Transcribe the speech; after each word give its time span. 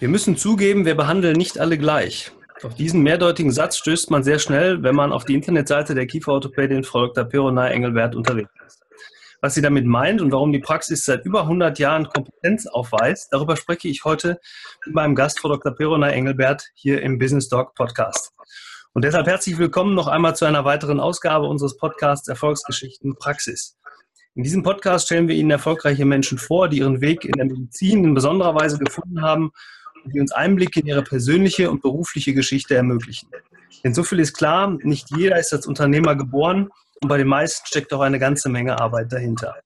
Wir 0.00 0.08
müssen 0.08 0.38
zugeben, 0.38 0.86
wir 0.86 0.96
behandeln 0.96 1.36
nicht 1.36 1.58
alle 1.58 1.76
gleich. 1.76 2.32
Auf 2.62 2.74
diesen 2.74 3.02
mehrdeutigen 3.02 3.52
Satz 3.52 3.76
stößt 3.76 4.10
man 4.10 4.22
sehr 4.22 4.38
schnell, 4.38 4.82
wenn 4.82 4.94
man 4.94 5.12
auf 5.12 5.26
die 5.26 5.34
Internetseite 5.34 5.94
der 5.94 6.06
Kieferorthopädin 6.06 6.84
Frau 6.84 7.08
Dr. 7.08 7.24
Pironay 7.24 7.70
Engelbert 7.70 8.16
unterwegs 8.16 8.50
ist. 8.66 8.80
Was 9.42 9.52
sie 9.52 9.60
damit 9.60 9.84
meint 9.84 10.22
und 10.22 10.32
warum 10.32 10.52
die 10.52 10.58
Praxis 10.58 11.04
seit 11.04 11.26
über 11.26 11.42
100 11.42 11.78
Jahren 11.78 12.08
Kompetenz 12.08 12.66
aufweist, 12.66 13.28
darüber 13.30 13.58
spreche 13.58 13.88
ich 13.88 14.02
heute 14.02 14.40
mit 14.86 14.94
meinem 14.94 15.14
Gast, 15.14 15.38
Frau 15.38 15.50
Dr. 15.50 15.76
Pironay 15.76 16.14
Engelbert, 16.14 16.70
hier 16.72 17.02
im 17.02 17.18
Business 17.18 17.50
Talk 17.50 17.74
Podcast. 17.74 18.32
Und 18.94 19.04
deshalb 19.04 19.26
herzlich 19.26 19.58
willkommen 19.58 19.94
noch 19.94 20.06
einmal 20.08 20.34
zu 20.34 20.46
einer 20.46 20.64
weiteren 20.64 20.98
Ausgabe 20.98 21.44
unseres 21.46 21.76
Podcasts 21.76 22.26
Erfolgsgeschichten 22.26 23.16
Praxis. 23.16 23.76
In 24.34 24.44
diesem 24.44 24.62
Podcast 24.62 25.06
stellen 25.06 25.28
wir 25.28 25.34
Ihnen 25.34 25.50
erfolgreiche 25.50 26.06
Menschen 26.06 26.38
vor, 26.38 26.68
die 26.68 26.78
ihren 26.78 27.02
Weg 27.02 27.26
in 27.26 27.32
der 27.32 27.44
Medizin 27.44 28.02
in 28.04 28.14
besonderer 28.14 28.54
Weise 28.54 28.78
gefunden 28.78 29.20
haben 29.20 29.50
die 30.04 30.20
uns 30.20 30.32
Einblicke 30.32 30.80
in 30.80 30.86
ihre 30.86 31.02
persönliche 31.02 31.70
und 31.70 31.82
berufliche 31.82 32.34
Geschichte 32.34 32.74
ermöglichen. 32.74 33.28
Denn 33.84 33.94
so 33.94 34.02
viel 34.02 34.20
ist 34.20 34.34
klar, 34.34 34.76
nicht 34.82 35.08
jeder 35.16 35.38
ist 35.38 35.52
als 35.52 35.66
Unternehmer 35.66 36.16
geboren 36.16 36.70
und 37.02 37.08
bei 37.08 37.18
den 37.18 37.28
meisten 37.28 37.66
steckt 37.66 37.92
auch 37.92 38.00
eine 38.00 38.18
ganze 38.18 38.48
Menge 38.48 38.80
Arbeit 38.80 39.12
dahinter. 39.12 39.56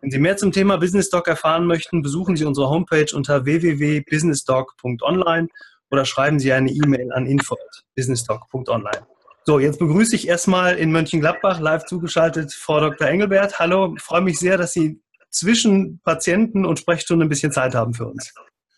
Wenn 0.00 0.10
Sie 0.10 0.18
mehr 0.18 0.36
zum 0.36 0.52
Thema 0.52 0.76
Business 0.76 1.10
Doc 1.10 1.26
erfahren 1.26 1.66
möchten, 1.66 2.02
besuchen 2.02 2.36
Sie 2.36 2.44
unsere 2.44 2.70
Homepage 2.70 3.08
unter 3.14 3.44
www.businessdoc.online 3.44 5.48
oder 5.90 6.04
schreiben 6.04 6.38
Sie 6.38 6.52
eine 6.52 6.70
E-Mail 6.70 7.12
an 7.12 7.26
info.businessdoc.online. 7.26 9.06
So, 9.44 9.58
jetzt 9.58 9.78
begrüße 9.78 10.14
ich 10.14 10.28
erstmal 10.28 10.76
in 10.76 10.92
Mönchengladbach 10.92 11.58
live 11.58 11.86
zugeschaltet 11.86 12.52
Frau 12.52 12.80
Dr. 12.80 13.08
Engelbert. 13.08 13.58
Hallo, 13.58 13.94
ich 13.96 14.02
freue 14.02 14.20
mich 14.20 14.38
sehr, 14.38 14.58
dass 14.58 14.72
Sie 14.72 15.00
zwischen 15.30 16.00
Patienten 16.04 16.64
und 16.64 16.78
Sprechstunden 16.78 17.26
ein 17.26 17.28
bisschen 17.28 17.50
Zeit 17.50 17.74
haben 17.74 17.94
für 17.94 18.06
uns. 18.06 18.32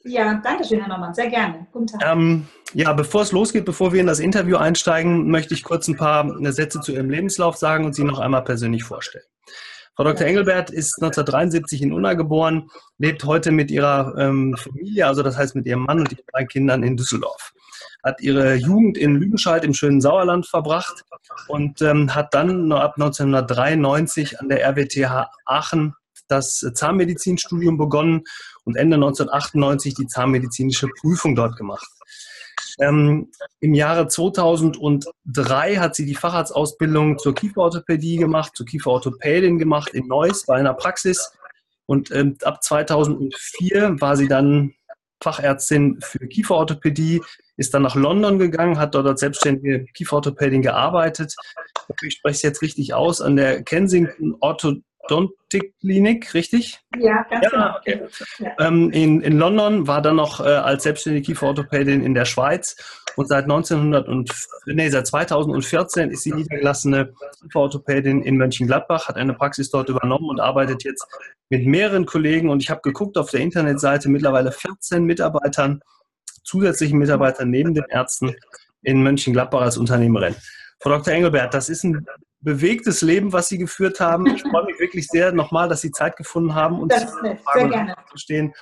Ja, 0.04 0.40
danke 0.42 0.64
schön, 0.64 0.80
Herr 0.80 0.88
Norman. 0.88 1.14
Sehr 1.14 1.28
gerne. 1.28 1.66
Guten 1.72 1.86
Tag. 1.86 2.00
Ähm, 2.04 2.46
ja, 2.72 2.92
bevor 2.92 3.22
es 3.22 3.32
losgeht, 3.32 3.64
bevor 3.64 3.92
wir 3.92 4.00
in 4.00 4.06
das 4.06 4.18
Interview 4.18 4.56
einsteigen, 4.56 5.30
möchte 5.30 5.52
ich 5.52 5.62
kurz 5.62 5.88
ein 5.88 5.96
paar 5.96 6.26
Sätze 6.52 6.80
zu 6.80 6.92
Ihrem 6.92 7.10
Lebenslauf 7.10 7.56
sagen 7.56 7.84
und 7.84 7.94
Sie 7.94 8.04
noch 8.04 8.18
einmal 8.18 8.42
persönlich 8.42 8.84
vorstellen. 8.84 9.24
Frau 9.96 10.04
Dr. 10.04 10.26
Engelbert 10.26 10.70
ist 10.70 10.94
1973 11.02 11.82
in 11.82 11.92
Unna 11.92 12.14
geboren, 12.14 12.70
lebt 12.96 13.24
heute 13.24 13.52
mit 13.52 13.70
ihrer 13.70 14.14
ähm, 14.16 14.56
Familie, 14.56 15.06
also 15.06 15.22
das 15.22 15.36
heißt 15.36 15.54
mit 15.54 15.66
ihrem 15.66 15.82
Mann 15.82 16.00
und 16.00 16.12
ihren 16.12 16.24
drei 16.32 16.44
Kindern 16.44 16.82
in 16.82 16.96
Düsseldorf. 16.96 17.52
Hat 18.02 18.22
ihre 18.22 18.54
Jugend 18.54 18.96
in 18.96 19.16
Lüdenscheid 19.16 19.62
im 19.62 19.74
schönen 19.74 20.00
Sauerland 20.00 20.46
verbracht 20.46 21.04
und 21.48 21.82
ähm, 21.82 22.14
hat 22.14 22.32
dann 22.32 22.72
ab 22.72 22.94
1993 22.96 24.40
an 24.40 24.48
der 24.48 24.64
RWTH 24.64 25.30
Aachen 25.44 25.94
das 26.28 26.60
Zahnmedizinstudium 26.74 27.76
begonnen 27.76 28.22
und 28.64 28.76
Ende 28.76 28.96
1998 28.96 29.94
die 29.94 30.06
zahnmedizinische 30.06 30.88
Prüfung 31.00 31.34
dort 31.34 31.56
gemacht. 31.56 31.88
Ähm, 32.78 33.30
Im 33.60 33.74
Jahre 33.74 34.08
2003 34.08 35.76
hat 35.76 35.94
sie 35.94 36.06
die 36.06 36.14
Facharztausbildung 36.14 37.18
zur 37.18 37.34
Kieferorthopädie 37.34 38.16
gemacht, 38.16 38.56
zur 38.56 38.66
Kieferorthopädin 38.66 39.58
gemacht 39.58 39.90
in 39.92 40.06
Neuss 40.06 40.46
bei 40.46 40.56
einer 40.56 40.74
Praxis. 40.74 41.32
Und 41.86 42.10
ähm, 42.12 42.36
ab 42.42 42.62
2004 42.62 44.00
war 44.00 44.16
sie 44.16 44.28
dann 44.28 44.74
Fachärztin 45.22 45.98
für 46.00 46.26
Kieferorthopädie, 46.26 47.20
ist 47.56 47.74
dann 47.74 47.82
nach 47.82 47.94
London 47.94 48.38
gegangen, 48.38 48.78
hat 48.78 48.94
dort 48.94 49.06
als 49.06 49.20
selbstständige 49.20 49.84
Kieferorthopädin 49.92 50.62
gearbeitet. 50.62 51.34
Ich 52.02 52.14
spreche 52.14 52.36
es 52.36 52.42
jetzt 52.42 52.62
richtig 52.62 52.94
aus, 52.94 53.20
an 53.20 53.36
der 53.36 53.62
Kensington 53.62 54.34
Ortho 54.40 54.76
Klinik, 55.80 56.34
richtig? 56.34 56.78
Ja, 56.98 57.26
ganz 57.28 57.44
ja, 57.44 57.50
genau. 57.50 57.76
Okay. 57.78 58.00
Ja. 58.38 58.66
Ähm, 58.66 58.90
in, 58.92 59.20
in 59.22 59.38
London 59.38 59.86
war 59.86 60.02
dann 60.02 60.16
noch 60.16 60.40
äh, 60.40 60.44
als 60.44 60.84
selbstständige 60.84 61.26
Kieferorthopädin 61.26 62.04
in 62.04 62.14
der 62.14 62.24
Schweiz 62.24 62.76
und 63.16 63.26
seit 63.26 63.44
1900 63.44 64.08
und, 64.08 64.30
nee, 64.66 64.88
seit 64.88 65.06
2014 65.06 66.10
ist 66.10 66.22
sie 66.22 66.32
niedergelassene 66.32 67.12
Kieferorthopädin 67.42 68.22
in 68.22 68.36
Mönchengladbach, 68.36 69.08
hat 69.08 69.16
eine 69.16 69.34
Praxis 69.34 69.70
dort 69.70 69.88
übernommen 69.88 70.28
und 70.28 70.40
arbeitet 70.40 70.84
jetzt 70.84 71.06
mit 71.48 71.66
mehreren 71.66 72.06
Kollegen 72.06 72.48
und 72.48 72.62
ich 72.62 72.70
habe 72.70 72.80
geguckt 72.82 73.18
auf 73.18 73.30
der 73.30 73.40
Internetseite 73.40 74.08
mittlerweile 74.08 74.52
14 74.52 75.04
Mitarbeitern, 75.04 75.80
zusätzlichen 76.44 76.98
Mitarbeitern 76.98 77.50
neben 77.50 77.74
den 77.74 77.84
Ärzten 77.88 78.36
in 78.82 79.02
Mönchengladbach 79.02 79.62
als 79.62 79.76
Unternehmerin. 79.76 80.36
Frau 80.80 80.90
Dr. 80.90 81.12
Engelbert, 81.12 81.52
das 81.52 81.68
ist 81.68 81.84
ein 81.84 82.06
bewegtes 82.40 83.02
Leben, 83.02 83.32
was 83.32 83.48
Sie 83.48 83.58
geführt 83.58 84.00
haben. 84.00 84.26
Ich 84.26 84.42
freue 84.42 84.64
mich 84.64 84.78
wirklich 84.80 85.06
sehr 85.08 85.30
nochmal, 85.30 85.68
dass 85.68 85.82
Sie 85.82 85.90
Zeit 85.90 86.16
gefunden 86.16 86.54
haben, 86.54 86.80
uns 86.80 86.94
zu 86.94 87.38
verstehen. 88.08 88.54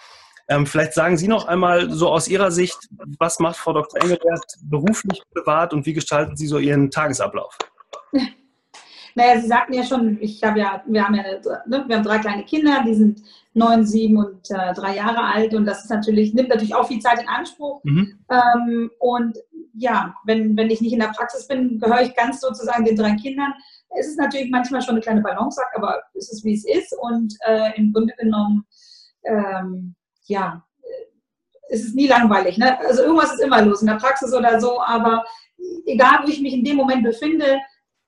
Ähm, 0.48 0.66
vielleicht 0.66 0.94
sagen 0.94 1.16
Sie 1.16 1.28
noch 1.28 1.46
einmal 1.46 1.90
so 1.90 2.08
aus 2.08 2.26
Ihrer 2.26 2.50
Sicht, 2.50 2.76
was 3.18 3.38
macht 3.38 3.56
Frau 3.56 3.72
Dr. 3.72 4.02
Engelbert 4.02 4.44
beruflich 4.62 5.22
privat 5.32 5.72
und 5.72 5.86
wie 5.86 5.92
gestalten 5.92 6.36
Sie 6.36 6.46
so 6.46 6.58
Ihren 6.58 6.90
Tagesablauf? 6.90 7.56
Naja, 9.14 9.40
Sie 9.40 9.48
sagten 9.48 9.72
ja 9.72 9.82
schon, 9.82 10.16
ich 10.20 10.40
habe 10.44 10.60
ja, 10.60 10.80
wir 10.86 11.04
haben 11.04 11.16
ja, 11.16 11.24
ne, 11.66 11.84
wir 11.88 11.96
haben 11.96 12.04
drei 12.04 12.18
kleine 12.18 12.44
Kinder, 12.44 12.84
die 12.86 12.94
sind 12.94 13.20
neun, 13.52 13.84
sieben 13.84 14.16
und 14.16 14.48
äh, 14.50 14.72
drei 14.74 14.94
Jahre 14.94 15.24
alt 15.24 15.54
und 15.54 15.64
das 15.66 15.82
ist 15.82 15.90
natürlich, 15.90 16.34
nimmt 16.34 16.50
natürlich 16.50 16.76
auch 16.76 16.86
viel 16.86 17.00
Zeit 17.00 17.20
in 17.20 17.26
Anspruch. 17.28 17.82
Mhm. 17.82 18.18
Ähm, 18.30 18.90
und 19.00 19.36
ja, 19.74 20.14
wenn, 20.24 20.56
wenn 20.56 20.70
ich 20.70 20.80
nicht 20.80 20.92
in 20.92 21.00
der 21.00 21.12
Praxis 21.16 21.46
bin, 21.46 21.78
gehöre 21.78 22.02
ich 22.02 22.14
ganz 22.14 22.40
sozusagen 22.40 22.84
den 22.84 22.96
drei 22.96 23.14
Kindern. 23.14 23.52
Es 23.98 24.06
ist 24.06 24.18
natürlich 24.18 24.50
manchmal 24.50 24.82
schon 24.82 24.94
eine 24.94 25.00
kleine 25.00 25.22
Balanceakt, 25.22 25.76
aber 25.76 26.00
es 26.14 26.30
ist, 26.32 26.44
wie 26.44 26.54
es 26.54 26.64
ist. 26.64 26.94
Und 27.00 27.34
äh, 27.46 27.76
im 27.76 27.92
Grunde 27.92 28.14
genommen, 28.18 28.66
ähm, 29.24 29.94
ja, 30.24 30.62
es 31.70 31.84
ist 31.84 31.94
nie 31.94 32.06
langweilig. 32.06 32.58
Ne? 32.58 32.78
Also 32.80 33.02
irgendwas 33.02 33.32
ist 33.34 33.40
immer 33.40 33.62
los, 33.62 33.80
in 33.80 33.88
der 33.88 33.96
Praxis 33.96 34.34
oder 34.34 34.60
so, 34.60 34.80
aber 34.80 35.24
egal, 35.86 36.20
wo 36.24 36.28
ich 36.28 36.40
mich 36.40 36.54
in 36.54 36.64
dem 36.64 36.76
Moment 36.76 37.04
befinde, 37.04 37.58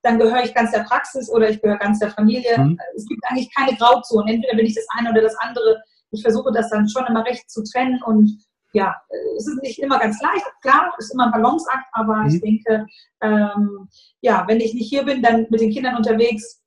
dann 0.02 0.18
gehöre 0.18 0.44
ich 0.44 0.54
ganz 0.54 0.70
der 0.70 0.84
Praxis 0.84 1.30
oder 1.30 1.50
ich 1.50 1.60
gehöre 1.60 1.78
ganz 1.78 1.98
der 1.98 2.10
Familie. 2.10 2.58
Mhm. 2.58 2.78
Es 2.96 3.06
gibt 3.06 3.22
eigentlich 3.24 3.54
keine 3.54 3.76
Grauzone. 3.76 4.32
Entweder 4.32 4.56
bin 4.56 4.66
ich 4.66 4.74
das 4.74 4.86
eine 4.96 5.10
oder 5.10 5.22
das 5.22 5.36
andere. 5.36 5.82
Ich 6.10 6.22
versuche 6.22 6.52
das 6.52 6.70
dann 6.70 6.88
schon 6.88 7.06
immer 7.06 7.24
recht 7.24 7.50
zu 7.50 7.62
trennen 7.62 8.00
und 8.04 8.30
ja, 8.72 8.94
es 9.36 9.46
ist 9.46 9.62
nicht 9.62 9.78
immer 9.80 9.98
ganz 9.98 10.20
leicht. 10.20 10.44
Klar, 10.62 10.92
es 10.98 11.06
ist 11.06 11.14
immer 11.14 11.26
ein 11.26 11.32
Balanceakt, 11.32 11.86
aber 11.92 12.16
mhm. 12.16 12.26
ich 12.28 12.40
denke, 12.40 12.86
ähm, 13.22 13.88
ja, 14.20 14.44
wenn 14.46 14.60
ich 14.60 14.74
nicht 14.74 14.88
hier 14.88 15.04
bin, 15.04 15.22
dann 15.22 15.46
mit 15.50 15.60
den 15.60 15.70
Kindern 15.70 15.96
unterwegs, 15.96 16.62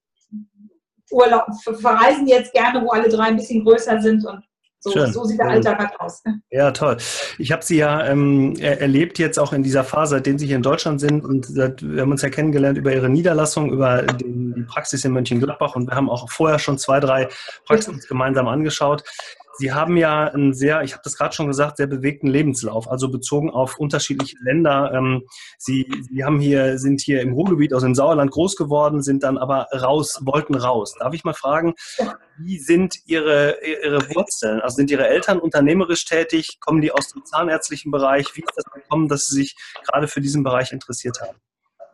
Urlaub, 1.12 1.46
verreisen 1.64 2.28
jetzt 2.28 2.54
gerne, 2.54 2.84
wo 2.84 2.90
alle 2.90 3.08
drei 3.08 3.26
ein 3.26 3.36
bisschen 3.36 3.64
größer 3.64 4.02
sind 4.02 4.26
und 4.26 4.44
so, 4.84 5.06
so, 5.06 5.24
sieht 5.24 5.40
der 5.40 5.48
Alltag 5.48 5.80
halt 5.80 6.00
aus. 6.02 6.22
Ne? 6.26 6.42
Ja, 6.50 6.72
toll. 6.72 6.98
Ich 7.38 7.54
habe 7.54 7.64
Sie 7.64 7.78
ja 7.78 8.06
ähm, 8.06 8.54
erlebt 8.58 9.18
jetzt 9.18 9.40
auch 9.40 9.54
in 9.54 9.64
dieser 9.64 9.86
Phase, 9.86 10.16
seitdem 10.16 10.38
Sie 10.38 10.46
hier 10.46 10.58
in 10.58 10.62
Deutschland 10.62 11.00
sind. 11.00 11.24
Und 11.24 11.56
wir 11.56 12.02
haben 12.02 12.12
uns 12.12 12.22
ja 12.22 12.30
kennengelernt 12.30 12.78
über 12.78 12.92
Ihre 12.94 13.08
Niederlassung, 13.08 13.72
über 13.72 14.04
den, 14.04 14.54
die 14.54 14.64
Praxis 14.64 15.06
in 15.06 15.14
Mönchengladbach. 15.14 15.78
Und 15.78 15.90
wir 15.90 15.96
haben 15.96 16.10
auch 16.10 16.30
vorher 16.30 16.60
schon 16.60 16.78
zwei, 16.78 17.00
drei 17.00 17.30
Praxen 17.66 18.02
gemeinsam 18.10 18.50
angeschaut. 18.50 19.06
Sie 19.58 19.72
haben 19.72 19.98
ja 19.98 20.26
einen 20.26 20.54
sehr, 20.54 20.82
ich 20.82 20.94
habe 20.94 21.02
das 21.04 21.16
gerade 21.16 21.36
schon 21.36 21.48
gesagt, 21.48 21.78
sehr 21.78 21.88
bewegten 21.88 22.28
Lebenslauf, 22.28 22.90
also 22.90 23.10
bezogen 23.10 23.52
auf 23.52 23.78
unterschiedliche 23.78 24.36
Länder. 24.42 24.92
Ähm, 24.94 25.24
Sie, 25.58 25.86
Sie 26.10 26.24
haben 26.24 26.40
hier, 26.40 26.80
sind 26.80 27.02
hier 27.02 27.22
im 27.22 27.34
Ruhrgebiet 27.34 27.74
aus 27.74 27.84
dem 27.84 27.94
Sauerland 27.94 28.32
groß 28.32 28.56
geworden, 28.56 29.04
sind 29.04 29.24
dann 29.24 29.38
aber 29.38 29.68
raus, 29.72 30.20
wollten 30.24 30.56
raus. 30.56 30.96
Darf 31.00 31.14
ich 31.14 31.24
mal 31.24 31.34
fragen, 31.34 31.76
wie 32.40 32.58
sind 32.58 32.96
Ihre, 33.06 33.58
Ihre 33.64 34.02
Wurzeln? 34.16 34.60
Also 34.60 34.78
sind 34.78 34.90
Ihre 34.90 35.08
Eltern 35.08 35.40
unternehmerisch 35.40 36.06
tätig? 36.06 36.58
Kommen 36.60 36.82
die 36.82 36.92
aus 36.92 37.10
dem 37.10 37.24
zahnärztlichen 37.24 37.92
Bereich? 37.92 38.36
Wie 38.36 38.42
ist 38.42 38.54
das 38.56 38.66
gekommen, 38.66 39.08
dass 39.08 39.28
Sie 39.28 39.36
sich 39.36 39.56
gerade 39.86 40.08
für 40.08 40.22
diesen 40.22 40.44
Bereich 40.44 40.72
interessiert 40.72 41.22
haben? 41.22 41.38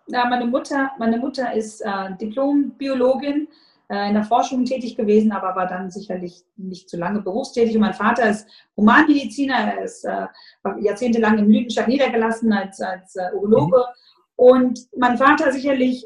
Ja, 0.07 0.25
meine 0.25 0.45
Mutter, 0.45 0.91
meine 0.97 1.17
Mutter 1.17 1.53
ist 1.53 1.81
äh, 1.81 2.15
Diplom-Biologin 2.19 3.47
in 3.89 4.13
der 4.13 4.23
Forschung 4.23 4.65
tätig 4.65 4.95
gewesen, 4.95 5.31
aber 5.31 5.55
war 5.55 5.65
dann 5.65 5.89
sicherlich 5.89 6.45
nicht 6.57 6.89
zu 6.89 6.97
lange 6.97 7.21
berufstätig. 7.21 7.75
Und 7.75 7.81
mein 7.81 7.95
Vater 7.95 8.29
ist 8.29 8.47
Humanmediziner, 8.77 9.55
er 9.55 9.81
ist 9.83 10.05
äh, 10.05 10.27
jahrzehntelang 10.79 11.39
in 11.39 11.49
Lüdenscheid 11.49 11.87
niedergelassen 11.87 12.53
als, 12.53 12.79
als 12.81 13.15
äh, 13.15 13.31
Urologe. 13.33 13.83
Und 14.35 14.79
mein 14.95 15.17
Vater 15.17 15.51
sicherlich 15.51 16.05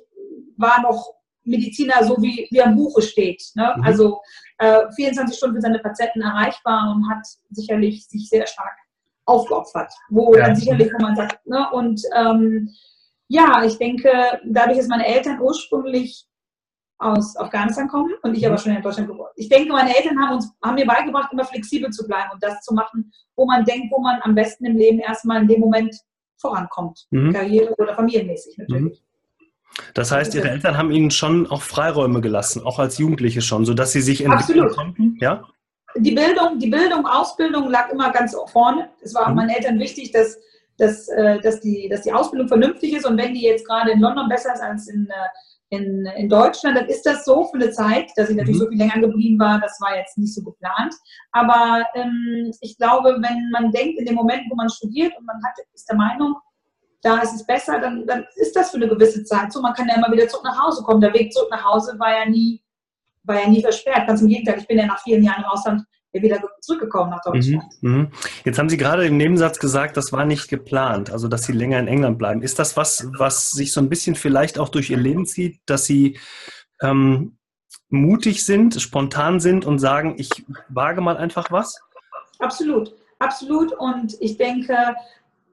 war 0.56 0.81
noch 0.81 1.13
Mediziner, 1.44 2.04
so 2.04 2.16
wie, 2.22 2.48
wie 2.52 2.62
am 2.62 2.75
Buche 2.75 3.02
steht. 3.02 3.44
Ne? 3.56 3.74
Mhm. 3.75 3.84
Also 3.84 4.22
äh, 4.60 4.90
24 4.96 5.38
Stunden 5.38 5.56
für 5.56 5.62
seine 5.62 5.80
Patienten 5.80 6.22
erreichbar 6.22 6.94
und 6.96 7.10
hat 7.10 7.25
sicherlich 7.52 8.08
sich 8.08 8.30
sehr 8.30 8.48
stark 8.48 8.78
aufgeopfert. 9.25 9.92
Wo 10.10 10.34
ja. 10.36 10.48
dann 10.48 10.56
sicherlich, 10.56 10.92
wo 10.94 11.02
man 11.02 11.16
sagt, 11.16 11.46
ne? 11.46 11.68
und 11.74 12.02
ähm, 12.16 12.69
ja, 13.28 13.63
ich 13.63 13.78
denke, 13.78 14.10
dadurch, 14.46 14.78
dass 14.78 14.88
meine 14.88 15.06
Eltern 15.06 15.42
ursprünglich 15.42 16.28
aus 17.04 17.36
Afghanistan 17.38 17.88
kommen 17.88 18.12
und 18.22 18.36
ich 18.36 18.46
aber 18.46 18.56
mhm. 18.56 18.60
schon 18.60 18.76
in 18.76 18.82
Deutschland 18.82 19.08
geboren. 19.08 19.32
Ich 19.36 19.50
denke, 19.50 19.72
meine 19.72 19.96
Eltern 19.96 20.20
haben, 20.20 20.36
uns, 20.36 20.52
haben 20.64 20.76
mir 20.76 20.86
beigebracht, 20.86 21.32
immer 21.32 21.46
flexibel 21.46 21.90
zu 21.92 22.06
bleiben 22.08 22.30
und 22.34 22.42
das 22.42 22.62
zu 22.62 22.74
machen, 22.74 23.12
wo 23.36 23.46
man 23.46 23.66
denkt, 23.66 23.92
wo 23.92 24.02
man 24.02 24.22
am 24.22 24.36
besten 24.36 24.66
im 24.66 24.78
Leben 24.78 25.00
erstmal 25.00 25.42
in 25.42 25.48
dem 25.48 25.60
Moment 25.60 25.96
vorankommt. 26.38 27.06
Mhm. 27.12 27.34
Karriere 27.34 27.74
oder 27.78 27.96
familienmäßig 27.96 28.58
natürlich. 28.58 29.02
Mhm. 29.02 29.84
Das 29.96 30.12
heißt, 30.12 30.36
Ihre 30.36 30.52
Eltern 30.52 30.78
haben 30.78 30.92
Ihnen 30.92 31.10
schon 31.10 31.48
auch 31.48 31.64
Freiräume 31.64 32.22
gelassen, 32.22 32.64
auch 32.64 32.78
als 32.78 33.00
Jugendliche 33.00 33.42
schon, 33.42 33.66
sodass 33.66 33.92
Sie 33.92 34.02
sich 34.02 34.24
entwickeln 34.24 34.66
Absolut. 34.66 34.76
konnten? 34.76 35.18
Ja? 35.20 35.48
die 35.96 36.12
Bildung, 36.12 36.60
die 36.60 36.70
Bildung, 36.70 37.06
Ausbildung 37.06 37.70
lag 37.70 37.90
immer 37.90 38.12
ganz 38.12 38.36
vorne. 38.52 38.90
Es 39.02 39.14
war 39.14 39.30
mhm. 39.30 39.36
meinen 39.36 39.50
Eltern 39.50 39.80
wichtig, 39.80 40.12
dass, 40.12 40.38
dass, 40.78 41.08
äh, 41.10 41.40
dass, 41.42 41.60
die, 41.62 41.88
dass 41.90 42.02
die 42.02 42.14
Ausbildung 42.14 42.48
vernünftig 42.48 42.94
ist 42.94 43.06
und 43.06 43.18
wenn 43.18 43.34
die 43.34 43.44
jetzt 43.44 43.66
gerade 43.68 43.92
in 43.92 44.00
London 44.00 44.28
besser 44.28 44.54
ist 44.54 44.62
als 44.62 44.88
in, 44.88 45.08
äh, 45.10 45.14
in, 45.74 46.06
in 46.18 46.30
Deutschland, 46.30 46.78
dann 46.78 46.88
ist 46.88 47.06
das 47.06 47.25
so 47.25 47.46
für 47.46 47.56
eine 47.56 47.72
Zeit, 47.72 48.12
dass 48.16 48.30
ich 48.30 48.36
natürlich 48.36 48.60
mhm. 48.60 48.66
so 48.66 48.70
viel 48.70 48.78
länger 48.78 49.00
geblieben 49.00 49.40
war, 49.40 49.60
das 49.60 49.80
war 49.81 49.98
jetzt 49.98 50.18
nicht 50.18 50.34
so 50.34 50.44
geplant. 50.44 50.94
Aber 51.31 51.84
ähm, 51.96 52.52
ich 52.62 52.78
glaube, 52.78 53.18
wenn 53.20 53.50
man 53.52 53.72
denkt, 53.72 54.00
in 54.00 54.06
dem 54.06 54.16
Moment, 54.16 54.44
wo 54.50 54.56
man 54.56 54.70
studiert 54.70 55.18
und 55.18 55.25
man 55.25 55.38
hat, 55.44 55.54
ist 55.74 55.90
der 55.90 55.98
Meinung, 55.98 56.36
da 57.02 57.20
ist 57.20 57.34
es 57.34 57.46
besser, 57.46 57.80
dann, 57.80 58.06
dann 58.08 58.25
ist 58.36 58.56
das 58.56 58.72
für 58.72 58.78
eine 58.78 58.88
gewisse 58.88 59.24
Zeit 59.25 59.52
so. 59.52 59.62
Man 59.62 59.74
kann 59.74 59.88
ja 59.88 59.96
immer 59.96 60.12
wieder 60.12 60.28
zurück 60.28 60.46
nach 60.46 60.62
Hause 60.62 60.84
kommen. 60.84 61.02
Der 61.02 61.14
Weg 61.14 61.34
zurück 61.34 61.50
nach 61.52 61.66
Hause 61.66 61.96
war 62.00 62.14
ja 62.14 62.30
nie, 62.30 62.64
war 63.24 63.42
ja 63.42 63.50
nie 63.50 63.62
versperrt. 63.62 64.08
Ganz 64.08 64.22
im 64.22 64.30
Gegenteil, 64.30 64.60
ich 64.60 64.68
bin 64.68 64.78
ja 64.78 64.86
nach 64.86 65.02
vielen 65.02 65.24
Jahren 65.24 65.44
im 65.44 65.50
Ausland 65.50 65.84
wieder 66.21 66.42
zurückgekommen 66.62 67.10
nach 67.10 67.21
Deutschland. 67.24 67.63
Mhm, 67.81 67.92
mhm. 67.92 68.07
Jetzt 68.45 68.60
haben 68.60 68.69
Sie 68.69 68.77
gerade 68.77 69.06
im 69.06 69.18
Nebensatz 69.18 69.60
gesagt, 69.60 69.98
das 69.98 70.12
war 70.12 70.25
nicht 70.25 70.48
geplant, 70.48 71.12
also 71.12 71.27
dass 71.27 71.44
Sie 71.44 71.54
länger 71.54 71.80
in 71.80 71.88
England 71.88 72.18
bleiben. 72.18 72.42
Ist 72.42 72.60
das 72.60 72.77
was, 72.77 73.07
was 73.18 73.50
sich 73.50 73.71
so 73.71 73.81
ein 73.81 73.89
bisschen 73.89 74.15
vielleicht 74.15 74.60
auch 74.60 74.69
durch 74.69 74.89
Ihr 74.89 74.98
Leben 74.98 75.25
zieht, 75.25 75.62
dass 75.65 75.86
Sie 75.86 76.19
ähm, 76.81 77.38
mutig 77.89 78.45
sind, 78.45 78.80
spontan 78.81 79.39
sind 79.39 79.65
und 79.65 79.80
sagen, 79.80 80.15
ich 80.18 80.30
wage 80.69 81.01
mal 81.01 81.18
einfach 81.18 81.51
was? 81.51 81.80
Absolut, 82.39 82.94
absolut. 83.19 83.71
Und 83.74 84.15
ich 84.19 84.38
denke, 84.38 84.95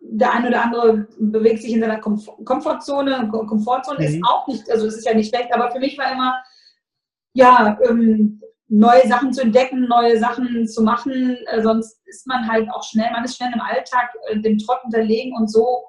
der 0.00 0.32
eine 0.32 0.48
oder 0.48 0.64
andere 0.64 1.06
bewegt 1.18 1.62
sich 1.62 1.72
in 1.72 1.80
seiner 1.80 2.00
Komfortzone. 2.00 3.28
Komfortzone 3.30 4.00
mhm. 4.00 4.04
ist 4.06 4.20
auch 4.24 4.46
nicht, 4.46 4.70
also 4.70 4.86
es 4.86 4.96
ist 4.96 5.06
ja 5.06 5.14
nicht 5.14 5.34
schlecht, 5.34 5.54
aber 5.54 5.70
für 5.70 5.78
mich 5.78 5.96
war 5.98 6.12
immer, 6.12 6.42
ja, 7.34 7.78
ähm, 7.88 8.40
neue 8.70 9.06
Sachen 9.08 9.32
zu 9.32 9.42
entdecken, 9.42 9.88
neue 9.88 10.18
Sachen 10.18 10.66
zu 10.66 10.82
machen, 10.82 11.36
äh, 11.46 11.62
sonst 11.62 12.00
ist 12.06 12.26
man 12.26 12.48
halt 12.48 12.70
auch 12.70 12.84
schnell, 12.84 13.10
man 13.10 13.24
ist 13.24 13.36
schnell 13.36 13.52
im 13.52 13.60
Alltag 13.60 14.10
äh, 14.28 14.38
dem 14.38 14.58
Trott 14.58 14.78
unterlegen 14.84 15.36
und 15.36 15.50
so 15.50 15.84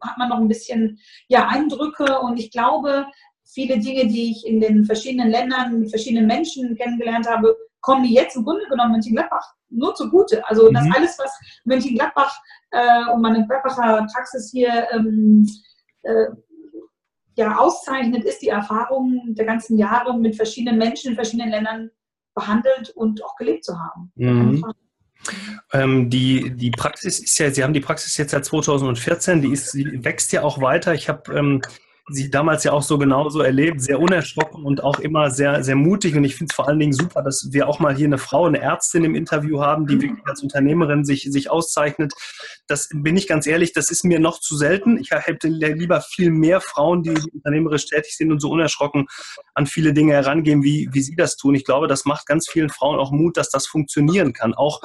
hat 0.00 0.16
man 0.16 0.30
noch 0.30 0.38
ein 0.38 0.48
bisschen 0.48 0.98
ja, 1.28 1.46
Eindrücke 1.48 2.18
und 2.20 2.38
ich 2.38 2.50
glaube, 2.50 3.06
viele 3.44 3.78
Dinge, 3.78 4.06
die 4.06 4.30
ich 4.30 4.46
in 4.46 4.60
den 4.60 4.84
verschiedenen 4.84 5.30
Ländern 5.30 5.80
mit 5.80 5.90
verschiedenen 5.90 6.26
Menschen 6.26 6.74
kennengelernt 6.76 7.28
habe, 7.28 7.54
kommen 7.80 8.02
mir 8.02 8.10
jetzt 8.10 8.34
im 8.34 8.44
Grunde 8.44 8.66
genommen 8.68 8.92
Mönchengladbach 8.92 9.54
nur 9.68 9.94
zugute. 9.94 10.46
Also 10.48 10.70
das 10.72 10.84
mhm. 10.84 10.92
alles, 10.96 11.18
was 11.18 11.38
Mönchengladbach 11.64 12.34
äh, 12.70 13.10
und 13.12 13.20
meine 13.20 13.46
Gladbacher 13.46 14.06
Praxis 14.12 14.50
hier 14.50 14.86
ähm, 14.92 15.46
äh, 16.02 16.26
ja, 17.36 17.56
auszeichnet, 17.58 18.24
ist 18.24 18.40
die 18.40 18.48
Erfahrung 18.48 19.34
der 19.34 19.44
ganzen 19.44 19.76
Jahre 19.76 20.18
mit 20.18 20.34
verschiedenen 20.34 20.78
Menschen 20.78 21.10
in 21.10 21.14
verschiedenen 21.14 21.50
Ländern 21.50 21.90
behandelt 22.36 22.90
und 22.90 23.24
auch 23.24 23.34
gelebt 23.34 23.64
zu 23.64 23.76
haben. 23.76 24.12
Mhm. 24.14 24.64
Ähm, 25.72 26.08
die, 26.08 26.50
die 26.54 26.70
Praxis 26.70 27.18
ist 27.18 27.36
ja, 27.38 27.50
Sie 27.50 27.64
haben 27.64 27.72
die 27.72 27.80
Praxis 27.80 28.16
jetzt 28.16 28.30
seit 28.30 28.44
2014, 28.44 29.42
die, 29.42 29.52
ist, 29.52 29.74
die 29.74 30.04
wächst 30.04 30.30
ja 30.30 30.42
auch 30.42 30.60
weiter. 30.60 30.94
Ich 30.94 31.08
habe 31.08 31.34
ähm, 31.34 31.62
sie 32.08 32.30
damals 32.30 32.62
ja 32.62 32.72
auch 32.72 32.82
so 32.82 32.98
genauso 32.98 33.40
erlebt, 33.40 33.80
sehr 33.80 33.98
unerschrocken 33.98 34.64
und 34.64 34.82
auch 34.82 35.00
immer 35.00 35.30
sehr, 35.30 35.64
sehr 35.64 35.74
mutig. 35.74 36.14
Und 36.14 36.24
ich 36.24 36.36
finde 36.36 36.52
es 36.52 36.54
vor 36.54 36.68
allen 36.68 36.78
Dingen 36.78 36.92
super, 36.92 37.22
dass 37.22 37.48
wir 37.52 37.68
auch 37.68 37.80
mal 37.80 37.96
hier 37.96 38.06
eine 38.06 38.18
Frau, 38.18 38.46
eine 38.46 38.60
Ärztin 38.60 39.04
im 39.04 39.16
Interview 39.16 39.60
haben, 39.60 39.86
die 39.86 40.00
wirklich 40.00 40.24
als 40.26 40.42
Unternehmerin 40.42 41.04
sich, 41.04 41.22
sich 41.30 41.50
auszeichnet. 41.50 42.12
Das 42.68 42.88
bin 42.92 43.16
ich 43.16 43.26
ganz 43.26 43.46
ehrlich, 43.46 43.72
das 43.72 43.90
ist 43.90 44.04
mir 44.04 44.20
noch 44.20 44.38
zu 44.38 44.56
selten. 44.56 44.98
Ich 44.98 45.10
hätte 45.10 45.48
lieber 45.48 46.00
viel 46.00 46.30
mehr 46.30 46.60
Frauen, 46.60 47.02
die 47.02 47.14
unternehmerisch 47.32 47.86
tätig 47.86 48.16
sind 48.16 48.30
und 48.30 48.40
so 48.40 48.50
unerschrocken 48.50 49.06
an 49.54 49.66
viele 49.66 49.92
Dinge 49.92 50.12
herangehen, 50.12 50.62
wie, 50.62 50.88
wie 50.92 51.02
Sie 51.02 51.16
das 51.16 51.36
tun. 51.36 51.56
Ich 51.56 51.64
glaube, 51.64 51.88
das 51.88 52.04
macht 52.04 52.26
ganz 52.26 52.48
vielen 52.48 52.68
Frauen 52.68 53.00
auch 53.00 53.10
Mut, 53.10 53.36
dass 53.36 53.50
das 53.50 53.66
funktionieren 53.66 54.32
kann. 54.32 54.54
Auch 54.54 54.80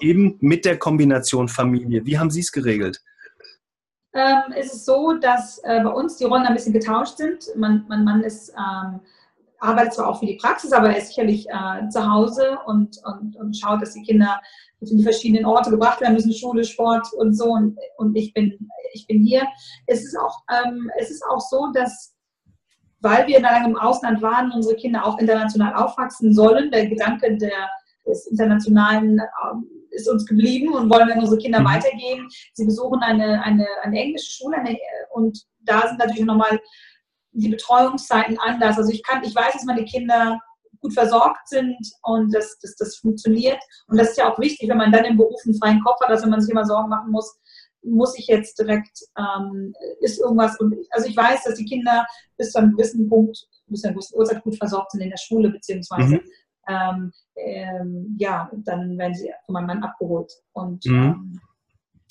eben 0.00 0.36
mit 0.40 0.66
der 0.66 0.78
Kombination 0.78 1.48
Familie. 1.48 2.04
Wie 2.04 2.18
haben 2.18 2.30
Sie 2.30 2.40
es 2.40 2.52
geregelt? 2.52 3.00
Ähm, 4.16 4.52
ist 4.52 4.74
es 4.74 4.84
so, 4.84 5.12
dass 5.14 5.58
äh, 5.64 5.82
bei 5.82 5.90
uns 5.90 6.16
die 6.16 6.24
Rollen 6.24 6.46
ein 6.46 6.54
bisschen 6.54 6.72
getauscht 6.72 7.18
sind. 7.18 7.44
Man, 7.56 7.84
mein 7.88 8.04
Mann 8.04 8.22
ist, 8.22 8.50
ähm, 8.50 9.00
arbeitet 9.58 9.94
zwar 9.94 10.08
auch 10.08 10.18
für 10.18 10.26
die 10.26 10.36
Praxis, 10.36 10.72
aber 10.72 10.90
er 10.90 10.98
ist 10.98 11.08
sicherlich 11.08 11.46
äh, 11.48 11.88
zu 11.88 12.10
Hause 12.10 12.58
und, 12.66 12.98
und, 13.04 13.36
und 13.36 13.56
schaut, 13.56 13.82
dass 13.82 13.92
die 13.92 14.02
Kinder 14.02 14.40
in 14.80 14.98
die 14.98 15.04
verschiedenen 15.04 15.46
Orte 15.46 15.70
gebracht 15.70 16.00
werden 16.00 16.14
müssen, 16.14 16.32
Schule, 16.32 16.64
Sport 16.64 17.06
und 17.14 17.34
so. 17.34 17.46
Und, 17.46 17.78
und 17.96 18.14
ich, 18.16 18.32
bin, 18.34 18.68
ich 18.92 19.06
bin 19.06 19.22
hier. 19.22 19.46
Es 19.86 20.04
ist, 20.04 20.16
auch, 20.18 20.42
ähm, 20.50 20.90
es 20.98 21.10
ist 21.10 21.24
auch 21.30 21.40
so, 21.40 21.70
dass 21.72 22.14
weil 23.00 23.26
wir 23.26 23.40
lange 23.40 23.68
im 23.68 23.76
Ausland 23.76 24.22
waren, 24.22 24.50
unsere 24.52 24.74
Kinder 24.74 25.04
auch 25.04 25.18
international 25.18 25.74
aufwachsen 25.74 26.34
sollen. 26.34 26.70
Der 26.70 26.88
Gedanke 26.88 27.36
der, 27.36 27.70
des 28.06 28.26
internationalen 28.26 29.20
ähm, 29.20 29.75
ist 29.96 30.08
uns 30.08 30.26
geblieben 30.26 30.72
und 30.72 30.90
wollen 30.90 31.08
wir 31.08 31.16
unsere 31.16 31.38
Kinder 31.38 31.60
mhm. 31.60 31.66
weitergeben. 31.66 32.28
Sie 32.54 32.64
besuchen 32.64 33.02
eine, 33.02 33.42
eine, 33.42 33.66
eine 33.82 33.98
englische 33.98 34.32
Schule 34.32 34.58
eine, 34.58 34.78
und 35.12 35.42
da 35.60 35.88
sind 35.88 35.98
natürlich 35.98 36.24
nochmal 36.24 36.60
die 37.32 37.48
Betreuungszeiten 37.48 38.38
anders. 38.38 38.78
Also 38.78 38.92
ich 38.92 39.02
kann, 39.02 39.24
ich 39.24 39.34
weiß, 39.34 39.54
dass 39.54 39.64
meine 39.64 39.84
Kinder 39.84 40.40
gut 40.80 40.92
versorgt 40.92 41.48
sind 41.48 41.76
und 42.02 42.34
dass 42.34 42.58
das, 42.60 42.76
das 42.76 42.96
funktioniert. 42.96 43.58
Und 43.88 43.98
das 43.98 44.10
ist 44.10 44.18
ja 44.18 44.32
auch 44.32 44.38
wichtig, 44.38 44.68
wenn 44.68 44.78
man 44.78 44.92
dann 44.92 45.04
im 45.04 45.16
Beruf 45.16 45.40
einen 45.44 45.58
freien 45.58 45.82
Kopf 45.82 46.00
hat, 46.00 46.10
dass 46.10 46.22
wenn 46.22 46.30
man 46.30 46.40
sich 46.40 46.50
immer 46.50 46.64
Sorgen 46.64 46.88
machen 46.88 47.10
muss, 47.10 47.38
muss 47.82 48.18
ich 48.18 48.26
jetzt 48.26 48.58
direkt, 48.58 48.98
ähm, 49.16 49.72
ist 50.00 50.18
irgendwas, 50.18 50.58
und, 50.58 50.74
also 50.90 51.08
ich 51.08 51.16
weiß, 51.16 51.44
dass 51.44 51.54
die 51.54 51.64
Kinder 51.64 52.04
bis 52.36 52.50
zu 52.50 52.58
einem 52.58 52.72
gewissen 52.72 53.08
Punkt, 53.08 53.46
bis 53.68 53.82
zu 53.82 53.88
einer 53.88 53.94
gewissen 53.94 54.18
Uhrzeit 54.18 54.42
gut 54.42 54.56
versorgt 54.56 54.90
sind 54.92 55.02
in 55.02 55.10
der 55.10 55.18
Schule, 55.18 55.50
beziehungsweise 55.50 56.16
mhm 56.16 56.30
ähm, 56.68 57.12
ähm, 57.36 58.16
ja, 58.18 58.50
dann 58.52 58.98
werden 58.98 59.14
sie 59.14 59.30
von 59.44 59.54
meinem 59.54 59.66
Mann 59.66 59.84
abgeholt. 59.84 60.32
Und 60.52 60.84
mhm. 60.86 60.94
ähm, 60.94 61.40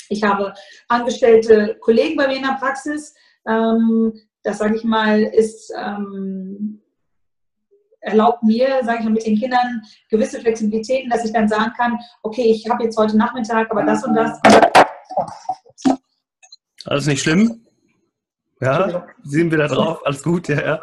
ich 0.09 0.23
habe 0.23 0.53
angestellte 0.87 1.77
Kollegen 1.79 2.15
bei 2.15 2.27
mir 2.27 2.37
in 2.37 2.43
der 2.43 2.57
Praxis. 2.59 3.13
Ähm, 3.47 4.13
das, 4.43 4.59
sage 4.59 4.75
ich 4.75 4.83
mal, 4.83 5.21
ist 5.21 5.73
ähm, 5.77 6.81
erlaubt 8.05 8.43
mir, 8.43 8.81
sage 8.83 8.99
ich 8.99 9.05
mal, 9.05 9.13
mit 9.13 9.25
den 9.25 9.37
Kindern 9.37 9.81
gewisse 10.09 10.39
Flexibilitäten, 10.39 11.09
dass 11.09 11.25
ich 11.25 11.33
dann 11.33 11.47
sagen 11.47 11.73
kann, 11.75 11.97
okay, 12.21 12.43
ich 12.43 12.69
habe 12.69 12.83
jetzt 12.83 12.97
heute 12.97 13.17
Nachmittag, 13.17 13.69
aber 13.71 13.83
das 13.83 14.05
und 14.05 14.13
das. 14.13 14.39
Alles 16.85 17.07
nicht 17.07 17.23
schlimm? 17.23 17.65
Ja, 18.61 19.07
sind 19.23 19.51
wir 19.51 19.57
da 19.57 19.67
drauf? 19.67 20.05
Alles 20.05 20.23
gut, 20.23 20.47
ja, 20.47 20.61
ja. 20.61 20.81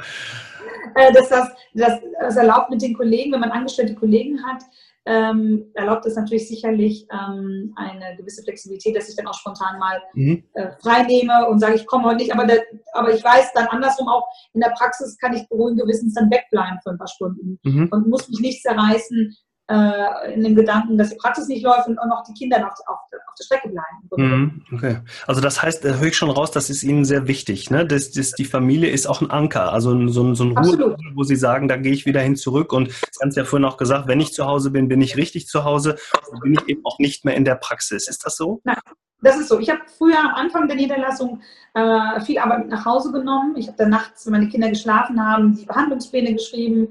Äh, 0.94 1.12
dass 1.12 1.28
das, 1.28 1.48
das, 1.74 2.00
das 2.20 2.36
erlaubt 2.36 2.70
mit 2.70 2.82
den 2.82 2.94
Kollegen, 2.94 3.32
wenn 3.32 3.40
man 3.40 3.50
angestellte 3.50 3.94
Kollegen 3.94 4.44
hat, 4.44 4.62
ähm, 5.04 5.70
erlaubt 5.74 6.06
es 6.06 6.14
natürlich 6.14 6.46
sicherlich 6.48 7.06
ähm, 7.12 7.74
eine 7.76 8.16
gewisse 8.16 8.42
Flexibilität, 8.42 8.96
dass 8.96 9.08
ich 9.08 9.16
dann 9.16 9.26
auch 9.26 9.34
spontan 9.34 9.78
mal 9.78 10.00
mhm. 10.14 10.44
äh, 10.54 10.70
frei 10.80 11.02
nehme 11.02 11.48
und 11.48 11.58
sage, 11.58 11.74
ich 11.74 11.86
komme 11.86 12.04
heute 12.04 12.18
nicht, 12.18 12.32
aber, 12.32 12.46
der, 12.46 12.62
aber 12.92 13.12
ich 13.12 13.24
weiß 13.24 13.52
dann 13.52 13.66
andersrum 13.66 14.08
auch, 14.08 14.26
in 14.54 14.60
der 14.60 14.70
Praxis 14.70 15.18
kann 15.18 15.34
ich 15.34 15.48
beruhigen 15.48 15.78
Gewissens 15.78 16.14
dann 16.14 16.30
wegbleiben 16.30 16.78
für 16.82 16.90
ein 16.90 16.98
paar 16.98 17.08
Stunden 17.08 17.58
mhm. 17.64 17.88
und 17.90 18.08
muss 18.08 18.28
mich 18.28 18.40
nicht 18.40 18.62
zerreißen, 18.62 19.36
äh, 19.68 20.34
in 20.34 20.44
dem 20.44 20.54
Gedanken, 20.54 20.98
dass 20.98 21.10
die 21.10 21.16
Praxis 21.16 21.48
nicht 21.48 21.64
läuft 21.64 21.88
und 21.88 21.98
auch 21.98 22.06
noch 22.06 22.22
die 22.24 22.34
Kinder 22.34 22.60
noch 22.60 22.74
auf, 22.86 22.98
auf 23.32 23.36
der 23.38 23.44
Strecke 23.44 23.68
bleiben. 23.68 24.08
Mhm, 24.16 24.62
okay. 24.72 24.98
Also 25.26 25.40
das 25.40 25.62
heißt, 25.62 25.84
da 25.84 25.94
höre 25.94 26.08
ich 26.08 26.16
schon 26.16 26.30
raus, 26.30 26.50
das 26.50 26.70
ist 26.70 26.82
Ihnen 26.82 27.04
sehr 27.04 27.26
wichtig. 27.26 27.70
Ne? 27.70 27.86
Das, 27.86 28.12
das, 28.12 28.32
die 28.32 28.44
Familie 28.44 28.90
ist 28.90 29.06
auch 29.06 29.20
ein 29.20 29.30
Anker, 29.30 29.72
also 29.72 30.08
so, 30.08 30.34
so 30.34 30.44
ein 30.44 30.56
Ruhe, 30.56 30.96
wo 31.14 31.22
Sie 31.22 31.36
sagen, 31.36 31.68
da 31.68 31.76
gehe 31.76 31.92
ich 31.92 32.06
wieder 32.06 32.20
hin 32.20 32.36
zurück. 32.36 32.72
Und 32.72 32.90
Sie 32.90 33.20
haben 33.20 33.30
es 33.30 33.36
ja 33.36 33.44
vorhin 33.44 33.66
auch 33.66 33.76
gesagt, 33.76 34.06
wenn 34.08 34.20
ich 34.20 34.32
zu 34.32 34.46
Hause 34.46 34.70
bin, 34.70 34.88
bin 34.88 35.00
ich 35.00 35.16
richtig 35.16 35.46
zu 35.46 35.64
Hause 35.64 35.96
und 36.30 36.40
bin 36.40 36.54
ich 36.54 36.68
eben 36.68 36.84
auch 36.84 36.98
nicht 36.98 37.24
mehr 37.24 37.34
in 37.34 37.44
der 37.44 37.56
Praxis. 37.56 38.08
Ist 38.08 38.24
das 38.24 38.36
so? 38.36 38.60
Nein. 38.64 38.76
Das 39.24 39.38
ist 39.38 39.48
so. 39.48 39.60
Ich 39.60 39.70
habe 39.70 39.82
früher 39.86 40.18
am 40.18 40.34
Anfang 40.34 40.66
der 40.66 40.76
Niederlassung 40.76 41.42
äh, 41.74 42.20
viel 42.22 42.38
Arbeit 42.38 42.58
mit 42.58 42.70
nach 42.70 42.84
Hause 42.84 43.12
genommen. 43.12 43.54
Ich 43.56 43.68
habe 43.68 43.78
dann 43.78 43.90
nachts, 43.90 44.26
wenn 44.26 44.32
meine 44.32 44.48
Kinder 44.48 44.68
geschlafen 44.68 45.24
haben, 45.24 45.54
die 45.54 45.64
Behandlungspläne 45.64 46.32
geschrieben, 46.32 46.88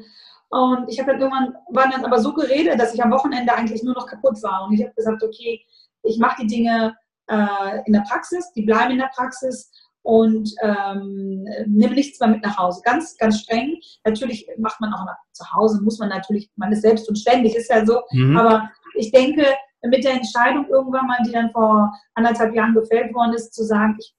und 0.51 0.89
ich 0.89 0.99
habe 0.99 1.13
dann 1.13 1.21
irgendwann, 1.21 1.55
war 1.69 1.89
dann 1.89 2.03
aber 2.03 2.19
so 2.19 2.33
geredet, 2.33 2.77
dass 2.77 2.93
ich 2.93 3.01
am 3.01 3.11
Wochenende 3.11 3.53
eigentlich 3.53 3.83
nur 3.83 3.93
noch 3.93 4.05
kaputt 4.05 4.43
war. 4.43 4.65
Und 4.65 4.73
ich 4.73 4.83
habe 4.83 4.93
gesagt, 4.93 5.23
okay, 5.23 5.61
ich 6.03 6.19
mache 6.19 6.41
die 6.41 6.47
Dinge 6.47 6.95
äh, 7.27 7.79
in 7.85 7.93
der 7.93 8.03
Praxis, 8.07 8.51
die 8.53 8.63
bleiben 8.63 8.91
in 8.91 8.99
der 8.99 9.11
Praxis 9.15 9.71
und 10.03 10.49
ähm, 10.61 11.45
nimm 11.67 11.93
nichts 11.93 12.19
mehr 12.19 12.29
mit 12.29 12.43
nach 12.43 12.57
Hause. 12.57 12.81
Ganz, 12.83 13.15
ganz 13.17 13.41
streng. 13.41 13.77
Natürlich 14.03 14.47
macht 14.57 14.81
man 14.81 14.93
auch 14.93 15.05
nach, 15.05 15.17
zu 15.31 15.45
Hause, 15.53 15.81
muss 15.83 15.99
man 15.99 16.09
natürlich, 16.09 16.49
man 16.55 16.71
ist 16.71 16.81
selbst 16.81 17.07
und 17.07 17.17
ständig, 17.17 17.55
ist 17.55 17.69
ja 17.69 17.85
so. 17.85 18.01
Mhm. 18.11 18.37
Aber 18.37 18.69
ich 18.95 19.11
denke, 19.11 19.45
mit 19.83 20.03
der 20.03 20.13
Entscheidung 20.13 20.67
irgendwann 20.69 21.07
mal, 21.07 21.19
die 21.25 21.31
dann 21.31 21.51
vor 21.51 21.91
anderthalb 22.15 22.53
Jahren 22.55 22.73
gefällt 22.73 23.13
worden 23.13 23.33
ist, 23.33 23.53
zu 23.53 23.63
sagen, 23.63 23.95
ich 23.99 24.13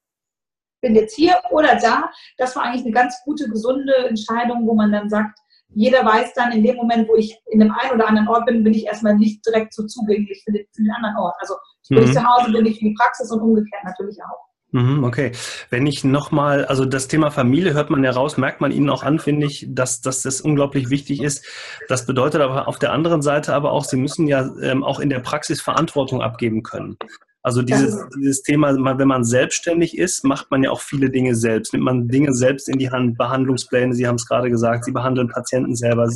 bin 0.80 0.94
jetzt 0.94 1.14
hier 1.14 1.40
oder 1.50 1.76
da, 1.76 2.10
das 2.38 2.56
war 2.56 2.64
eigentlich 2.64 2.84
eine 2.84 2.92
ganz 2.92 3.20
gute, 3.24 3.48
gesunde 3.48 3.94
Entscheidung, 4.08 4.66
wo 4.66 4.74
man 4.74 4.90
dann 4.90 5.08
sagt, 5.08 5.38
jeder 5.74 6.04
weiß 6.04 6.34
dann 6.34 6.52
in 6.52 6.62
dem 6.62 6.76
Moment, 6.76 7.08
wo 7.08 7.16
ich 7.16 7.36
in 7.50 7.60
dem 7.60 7.72
einen 7.72 7.92
oder 7.92 8.08
anderen 8.08 8.28
Ort 8.28 8.46
bin, 8.46 8.64
bin 8.64 8.74
ich 8.74 8.86
erstmal 8.86 9.16
nicht 9.16 9.44
direkt 9.46 9.74
so 9.74 9.86
zugänglich 9.86 10.42
für 10.44 10.52
den, 10.52 10.66
für 10.74 10.82
den 10.82 10.90
anderen 10.92 11.16
Ort. 11.16 11.34
Also 11.40 11.54
bin 11.88 12.00
mhm. 12.00 12.04
ich 12.04 12.12
zu 12.12 12.24
Hause, 12.24 12.52
bin 12.52 12.66
ich 12.66 12.78
für 12.78 12.84
die 12.84 12.94
Praxis 12.94 13.30
und 13.30 13.40
umgekehrt 13.40 13.84
natürlich 13.84 14.18
auch. 14.22 14.52
Mhm, 14.72 15.04
okay. 15.04 15.32
Wenn 15.68 15.86
ich 15.86 16.02
nochmal, 16.02 16.64
also 16.64 16.86
das 16.86 17.06
Thema 17.06 17.30
Familie 17.30 17.74
hört 17.74 17.90
man 17.90 18.02
ja 18.02 18.10
raus, 18.10 18.38
merkt 18.38 18.62
man 18.62 18.72
Ihnen 18.72 18.88
auch 18.88 19.02
an, 19.02 19.18
finde 19.18 19.46
ich, 19.46 19.66
dass, 19.68 20.00
dass 20.00 20.22
das 20.22 20.40
unglaublich 20.40 20.88
wichtig 20.88 21.22
ist. 21.22 21.44
Das 21.88 22.06
bedeutet 22.06 22.40
aber 22.40 22.68
auf 22.68 22.78
der 22.78 22.92
anderen 22.92 23.20
Seite 23.20 23.54
aber 23.54 23.72
auch, 23.72 23.84
Sie 23.84 23.98
müssen 23.98 24.26
ja 24.26 24.50
ähm, 24.62 24.82
auch 24.82 24.98
in 24.98 25.10
der 25.10 25.20
Praxis 25.20 25.60
Verantwortung 25.60 26.22
abgeben 26.22 26.62
können. 26.62 26.96
Also 27.42 27.62
dieses, 27.62 27.98
dieses 28.16 28.42
Thema, 28.42 28.72
wenn 28.98 29.08
man 29.08 29.24
selbstständig 29.24 29.98
ist, 29.98 30.24
macht 30.24 30.50
man 30.50 30.62
ja 30.62 30.70
auch 30.70 30.80
viele 30.80 31.10
Dinge 31.10 31.34
selbst. 31.34 31.72
Nimmt 31.72 31.84
man 31.84 32.08
Dinge 32.08 32.32
selbst 32.32 32.68
in 32.68 32.78
die 32.78 32.90
Hand, 32.90 33.18
Behandlungspläne, 33.18 33.94
Sie 33.94 34.06
haben 34.06 34.14
es 34.14 34.26
gerade 34.26 34.48
gesagt, 34.48 34.84
Sie 34.84 34.92
behandeln 34.92 35.28
Patienten 35.28 35.74
selber, 35.74 36.08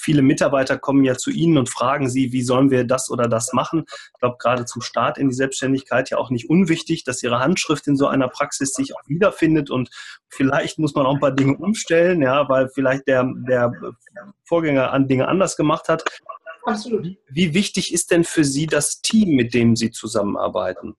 viele 0.00 0.22
Mitarbeiter 0.22 0.78
kommen 0.78 1.04
ja 1.04 1.14
zu 1.14 1.30
Ihnen 1.30 1.58
und 1.58 1.68
fragen 1.68 2.08
Sie, 2.08 2.32
wie 2.32 2.42
sollen 2.42 2.70
wir 2.70 2.84
das 2.84 3.10
oder 3.10 3.28
das 3.28 3.52
machen. 3.52 3.84
Ich 3.88 4.20
glaube, 4.20 4.36
gerade 4.38 4.64
zum 4.64 4.82
Start 4.82 5.18
in 5.18 5.28
die 5.28 5.34
Selbstständigkeit 5.34 6.10
ja 6.10 6.18
auch 6.18 6.30
nicht 6.30 6.48
unwichtig, 6.48 7.04
dass 7.04 7.22
Ihre 7.22 7.40
Handschrift 7.40 7.86
in 7.86 7.96
so 7.96 8.06
einer 8.06 8.28
Praxis 8.28 8.72
sich 8.72 8.94
auch 8.94 9.02
wiederfindet 9.06 9.70
und 9.70 9.90
vielleicht 10.28 10.78
muss 10.78 10.94
man 10.94 11.06
auch 11.06 11.14
ein 11.14 11.20
paar 11.20 11.32
Dinge 11.32 11.56
umstellen, 11.56 12.22
ja, 12.22 12.48
weil 12.48 12.68
vielleicht 12.68 13.06
der, 13.06 13.30
der 13.48 13.72
Vorgänger 14.44 14.92
an 14.92 15.08
Dinge 15.08 15.28
anders 15.28 15.56
gemacht 15.56 15.88
hat. 15.88 16.04
Absolut. 16.64 17.16
Wie 17.28 17.54
wichtig 17.54 17.92
ist 17.92 18.10
denn 18.10 18.24
für 18.24 18.44
Sie 18.44 18.66
das 18.66 19.00
Team, 19.00 19.34
mit 19.34 19.54
dem 19.54 19.76
Sie 19.76 19.90
zusammenarbeiten? 19.90 20.94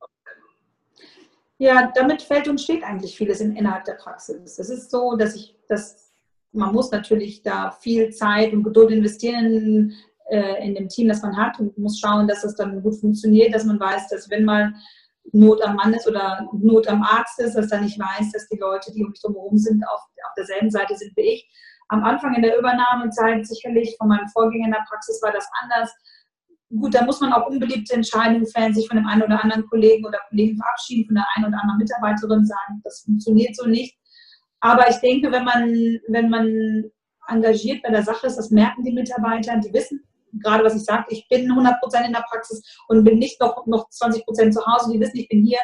Ja, 1.58 1.92
damit 1.94 2.24
fällt 2.24 2.48
und 2.48 2.60
steht 2.60 2.84
eigentlich 2.84 3.16
vieles 3.16 3.40
innerhalb 3.40 3.86
der 3.86 3.94
Praxis. 3.94 4.58
Es 4.58 4.70
ist 4.70 4.90
so, 4.90 5.16
dass 5.16 5.36
ich 5.36 5.56
das 5.68 6.12
man 6.54 6.74
muss 6.74 6.92
natürlich 6.92 7.42
da 7.44 7.72
viel 7.72 8.12
Zeit 8.12 8.54
und 8.54 8.64
Geduld 8.64 8.92
investieren 8.92 9.94
äh, 10.30 10.66
in 10.66 10.76
dem 10.76 10.90
Team, 10.90 11.08
das 11.08 11.22
man 11.22 11.36
hat 11.36 11.60
und 11.60 11.78
muss 11.78 12.00
schauen, 12.00 12.28
dass 12.28 12.42
das 12.42 12.56
dann 12.56 12.82
gut 12.82 13.00
funktioniert, 13.00 13.54
dass 13.54 13.66
man 13.66 13.80
weiß, 13.80 14.10
dass 14.10 14.30
wenn 14.30 14.46
mal 14.46 14.74
Not 15.34 15.62
am 15.64 15.76
Mann 15.76 15.94
ist 15.94 16.08
oder 16.08 16.48
Not 16.52 16.88
am 16.88 17.04
Arzt 17.04 17.40
ist, 17.40 17.54
dass 17.56 17.70
dann 17.70 17.86
nicht 17.86 18.00
weiß, 18.00 18.32
dass 18.32 18.48
die 18.50 18.58
Leute, 18.58 18.92
die 18.92 19.04
um 19.04 19.12
mich 19.12 19.22
drumherum 19.22 19.58
sind, 19.58 19.84
auf, 19.84 20.02
auf 20.02 20.34
derselben 20.36 20.72
Seite 20.72 20.96
sind 20.96 21.16
wie 21.16 21.22
ich. 21.22 21.50
Am 21.92 22.04
Anfang 22.06 22.34
in 22.36 22.42
der 22.42 22.58
Übernahmezeit 22.58 23.46
sicherlich 23.46 23.96
von 23.98 24.08
meinem 24.08 24.28
Vorgänger 24.30 24.68
in 24.68 24.72
der 24.72 24.86
Praxis 24.88 25.22
war 25.22 25.32
das 25.34 25.48
anders. 25.62 25.92
Gut, 26.70 26.96
da 26.96 27.04
muss 27.04 27.20
man 27.20 27.34
auch 27.34 27.48
unbeliebte 27.48 27.94
Entscheidungen 27.94 28.46
fällen, 28.48 28.74
sich 28.74 28.88
von 28.88 28.96
dem 28.96 29.08
einen 29.08 29.24
oder 29.24 29.44
anderen 29.44 29.68
Kollegen 29.68 30.06
oder 30.06 30.20
Kollegen 30.30 30.58
verabschieden, 30.58 31.08
von 31.08 31.16
der 31.16 31.26
einen 31.36 31.48
oder 31.48 31.62
anderen 31.62 31.80
Mitarbeiterin 31.80 32.46
sagen, 32.46 32.82
das 32.86 33.02
funktioniert 33.02 33.58
so 33.58 33.68
nicht. 33.68 33.98
Aber 34.62 34.90
ich 34.90 34.98
denke, 34.98 35.34
wenn 35.34 35.44
man, 35.44 36.00
wenn 36.08 36.30
man 36.30 36.92
engagiert 37.28 37.84
bei 37.84 37.90
der 37.90 38.04
Sache 38.04 38.28
ist, 38.28 38.38
das 38.38 38.52
merken 38.52 38.84
die 38.84 38.94
Mitarbeiter, 38.94 39.58
die 39.58 39.74
wissen 39.74 40.02
gerade, 40.40 40.64
was 40.64 40.76
ich 40.76 40.84
sage, 40.84 41.06
ich 41.10 41.28
bin 41.28 41.50
100 41.50 41.76
in 42.06 42.14
der 42.14 42.26
Praxis 42.30 42.64
und 42.88 43.04
bin 43.04 43.20
nicht 43.20 43.40
noch, 43.42 43.66
noch 43.68 43.90
20% 43.90 44.52
zu 44.52 44.66
Hause, 44.66 44.94
die 44.94 45.00
wissen, 45.00 45.18
ich 45.18 45.28
bin 45.28 45.46
hier, 45.46 45.60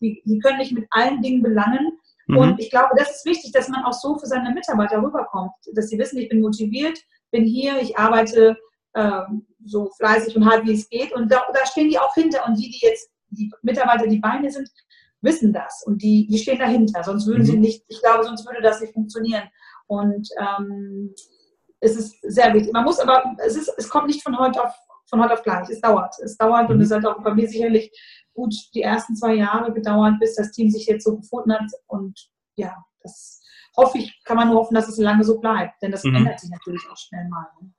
die, 0.00 0.22
die 0.24 0.38
können 0.38 0.58
mich 0.58 0.72
mit 0.72 0.86
allen 0.90 1.22
Dingen 1.22 1.42
belangen. 1.42 1.98
Mhm. 2.26 2.36
Und 2.38 2.60
ich 2.60 2.70
glaube, 2.70 2.90
das 2.96 3.10
ist 3.10 3.26
wichtig, 3.26 3.52
dass 3.52 3.68
man 3.68 3.84
auch 3.84 3.92
so 3.92 4.18
für 4.18 4.26
seine 4.26 4.52
Mitarbeiter 4.52 5.02
rüberkommt, 5.02 5.52
dass 5.74 5.88
sie 5.88 5.98
wissen, 5.98 6.18
ich 6.18 6.28
bin 6.28 6.40
motiviert, 6.40 6.98
bin 7.30 7.44
hier, 7.44 7.80
ich 7.80 7.96
arbeite 7.98 8.56
äh, 8.94 9.22
so 9.64 9.90
fleißig 9.96 10.36
und 10.36 10.44
hart, 10.44 10.66
wie 10.66 10.74
es 10.74 10.88
geht. 10.88 11.12
Und 11.12 11.30
da, 11.30 11.42
da 11.52 11.66
stehen 11.66 11.88
die 11.88 11.98
auch 11.98 12.14
hinter. 12.14 12.46
Und 12.46 12.58
die, 12.58 12.70
die 12.70 12.86
jetzt, 12.86 13.10
die 13.30 13.50
Mitarbeiter, 13.62 14.06
die 14.06 14.18
bei 14.18 14.38
mir 14.38 14.50
sind, 14.50 14.68
wissen 15.22 15.52
das 15.52 15.84
und 15.86 16.02
die, 16.02 16.26
die 16.26 16.38
stehen 16.38 16.58
dahinter, 16.58 17.02
sonst 17.04 17.26
würden 17.26 17.42
mhm. 17.42 17.46
sie 17.46 17.56
nicht, 17.56 17.84
ich 17.88 18.02
glaube, 18.02 18.24
sonst 18.24 18.44
würde 18.46 18.60
das 18.60 18.80
nicht 18.80 18.92
funktionieren. 18.92 19.44
Und 19.86 20.28
ähm, 20.38 21.14
es 21.80 21.96
ist 21.96 22.16
sehr 22.22 22.52
wichtig. 22.54 22.72
Man 22.72 22.84
muss 22.84 22.98
aber, 22.98 23.22
es, 23.44 23.56
ist, 23.56 23.72
es 23.76 23.88
kommt 23.88 24.06
nicht 24.06 24.22
von 24.22 24.38
heute 24.38 24.62
auf, 24.62 24.74
von 25.06 25.22
heute 25.22 25.34
auf 25.34 25.42
gleich. 25.42 25.68
Es 25.68 25.80
dauert. 25.80 26.14
Es 26.22 26.36
dauert 26.36 26.68
mhm. 26.68 26.76
und 26.76 26.82
es 26.82 26.90
hat 26.90 27.06
auch 27.06 27.22
bei 27.22 27.34
mir 27.34 27.48
sicherlich 27.48 27.90
gut 28.34 28.54
die 28.74 28.82
ersten 28.82 29.16
zwei 29.16 29.34
Jahre 29.34 29.72
gedauert, 29.72 30.14
bis 30.20 30.34
das 30.34 30.52
Team 30.52 30.70
sich 30.70 30.86
jetzt 30.86 31.04
so 31.04 31.16
gefunden 31.16 31.52
hat. 31.52 31.70
Und 31.86 32.28
ja, 32.56 32.74
das 33.02 33.40
hoffe 33.76 33.98
ich, 33.98 34.22
kann 34.24 34.36
man 34.36 34.48
nur 34.48 34.58
hoffen, 34.58 34.74
dass 34.74 34.88
es 34.88 34.98
lange 34.98 35.24
so 35.24 35.38
bleibt, 35.38 35.82
denn 35.82 35.92
das 35.92 36.04
mhm. 36.04 36.16
ändert 36.16 36.40
sich 36.40 36.50
natürlich 36.50 36.82
auch 36.90 36.96
schnell 36.96 37.28
mal. 37.28 37.46
Ne? 37.60 37.70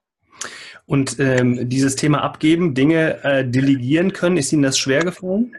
Und 0.86 1.20
ähm, 1.20 1.70
dieses 1.70 1.96
Thema 1.96 2.22
abgeben, 2.22 2.74
Dinge 2.74 3.24
äh, 3.24 3.48
delegieren 3.48 4.14
können, 4.14 4.38
ist 4.38 4.52
Ihnen 4.52 4.64
das 4.64 4.78
schwer 4.78 5.04
gefallen? 5.04 5.56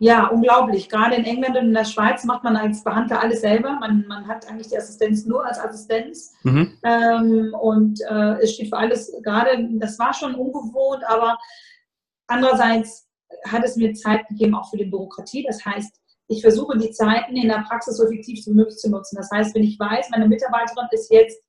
Ja, 0.00 0.28
unglaublich. 0.28 0.88
Gerade 0.88 1.16
in 1.16 1.24
England 1.24 1.56
und 1.56 1.66
in 1.66 1.74
der 1.74 1.84
Schweiz 1.84 2.24
macht 2.24 2.44
man 2.44 2.56
als 2.56 2.84
Behandler 2.84 3.20
alles 3.20 3.40
selber. 3.40 3.78
Man, 3.80 4.06
man 4.06 4.28
hat 4.28 4.48
eigentlich 4.48 4.68
die 4.68 4.76
Assistenz 4.76 5.26
nur 5.26 5.44
als 5.44 5.58
Assistenz. 5.58 6.34
Mhm. 6.44 6.78
Ähm, 6.84 7.54
und 7.60 8.00
äh, 8.08 8.40
es 8.40 8.54
steht 8.54 8.68
für 8.68 8.76
alles 8.76 9.12
gerade, 9.22 9.68
das 9.72 9.98
war 9.98 10.14
schon 10.14 10.36
ungewohnt, 10.36 11.02
aber 11.06 11.36
andererseits 12.28 13.07
hat 13.46 13.64
es 13.64 13.76
mir 13.76 13.94
Zeit 13.94 14.26
gegeben, 14.28 14.54
auch 14.54 14.70
für 14.70 14.76
die 14.76 14.86
Bürokratie. 14.86 15.44
Das 15.46 15.64
heißt, 15.64 15.94
ich 16.28 16.42
versuche 16.42 16.76
die 16.76 16.90
Zeiten 16.90 17.36
in 17.36 17.48
der 17.48 17.64
Praxis 17.66 17.96
so 17.96 18.04
effektiv 18.04 18.44
wie 18.46 18.52
möglich 18.52 18.76
zu 18.76 18.90
nutzen. 18.90 19.16
Das 19.16 19.30
heißt, 19.32 19.54
wenn 19.54 19.62
ich 19.62 19.78
weiß, 19.78 20.10
meine 20.10 20.28
Mitarbeiterin 20.28 20.88
ist 20.90 21.10
jetzt 21.10 21.42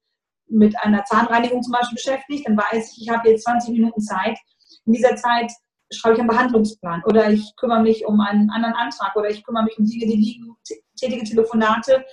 mit 0.48 0.78
einer 0.80 1.04
Zahnreinigung 1.06 1.62
zum 1.62 1.74
Beispiel 1.74 1.96
beschäftigt, 1.96 2.48
dann 2.48 2.58
weiß 2.58 2.94
ich, 2.94 3.04
ich 3.04 3.10
habe 3.10 3.30
jetzt 3.30 3.44
20 3.44 3.72
Minuten 3.72 4.02
Zeit. 4.02 4.38
In 4.86 4.94
dieser 4.94 5.16
Zeit 5.16 5.52
schreibe 5.92 6.16
ich 6.16 6.20
einen 6.20 6.30
Behandlungsplan 6.30 7.04
oder 7.06 7.30
ich 7.30 7.56
kümmere 7.58 7.82
mich 7.82 8.06
um 8.06 8.20
einen 8.22 8.50
anderen 8.50 8.76
Antrag 8.76 9.16
oder 9.16 9.30
ich 9.30 9.44
kümmere 9.44 9.64
mich 9.64 9.78
um 9.78 9.86
Dinge, 9.86 10.06
die 10.06 10.18
liegen, 10.18 10.56
tätige 10.96 11.26
Telefonate 11.26 12.06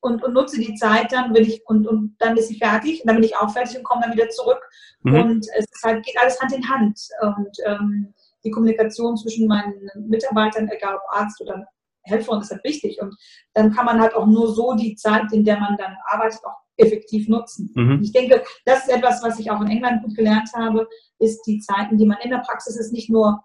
und, 0.00 0.22
und 0.22 0.32
nutze 0.32 0.60
die 0.60 0.74
Zeit 0.74 1.12
dann, 1.12 1.34
wenn 1.34 1.44
ich, 1.44 1.62
und, 1.66 1.86
und 1.86 2.16
dann 2.18 2.36
ist 2.36 2.48
sie 2.48 2.58
fertig, 2.58 3.02
dann 3.04 3.16
bin 3.16 3.24
ich 3.24 3.36
auch 3.36 3.52
fertig 3.52 3.76
und 3.78 3.84
komme 3.84 4.02
dann 4.02 4.12
wieder 4.12 4.28
zurück. 4.28 4.60
Mhm. 5.02 5.14
Und 5.14 5.46
es 5.56 5.66
halt, 5.84 6.04
geht 6.04 6.18
alles 6.18 6.40
Hand 6.40 6.52
in 6.52 6.68
Hand. 6.68 7.00
Und 7.20 7.56
ähm, 7.64 8.14
die 8.44 8.50
Kommunikation 8.50 9.16
zwischen 9.16 9.46
meinen 9.46 9.90
Mitarbeitern, 10.08 10.68
egal 10.68 10.96
ob 10.96 11.02
Arzt 11.10 11.40
oder 11.40 11.66
Helferin, 12.02 12.40
ist 12.40 12.50
halt 12.50 12.64
wichtig. 12.64 13.00
Und 13.00 13.14
dann 13.54 13.72
kann 13.72 13.86
man 13.86 14.00
halt 14.00 14.14
auch 14.14 14.26
nur 14.26 14.52
so 14.54 14.74
die 14.74 14.94
Zeit, 14.94 15.32
in 15.32 15.44
der 15.44 15.58
man 15.58 15.76
dann 15.76 15.96
arbeitet, 16.06 16.44
auch 16.44 16.56
effektiv 16.76 17.28
nutzen. 17.28 17.70
Mhm. 17.74 18.00
Ich 18.02 18.12
denke, 18.12 18.42
das 18.64 18.86
ist 18.86 18.94
etwas, 18.94 19.22
was 19.22 19.38
ich 19.38 19.50
auch 19.50 19.60
in 19.60 19.68
England 19.68 20.02
gut 20.02 20.14
gelernt 20.16 20.48
habe, 20.54 20.88
ist 21.18 21.42
die 21.46 21.58
Zeiten, 21.58 21.98
die 21.98 22.06
man 22.06 22.18
in 22.22 22.30
der 22.30 22.38
Praxis 22.38 22.76
ist, 22.76 22.92
nicht 22.92 23.10
nur 23.10 23.42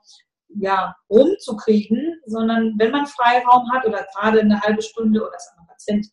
ja, 0.56 0.96
rumzukriegen, 1.10 2.22
sondern 2.26 2.76
wenn 2.78 2.92
man 2.92 3.08
Freiraum 3.08 3.72
hat 3.72 3.86
oder 3.86 4.06
gerade 4.14 4.42
eine 4.42 4.62
halbe 4.62 4.84
Stunde 4.84 5.22
oder 5.22 5.36
ist 5.36 5.52
ein 5.58 5.68
Patient 5.68 6.08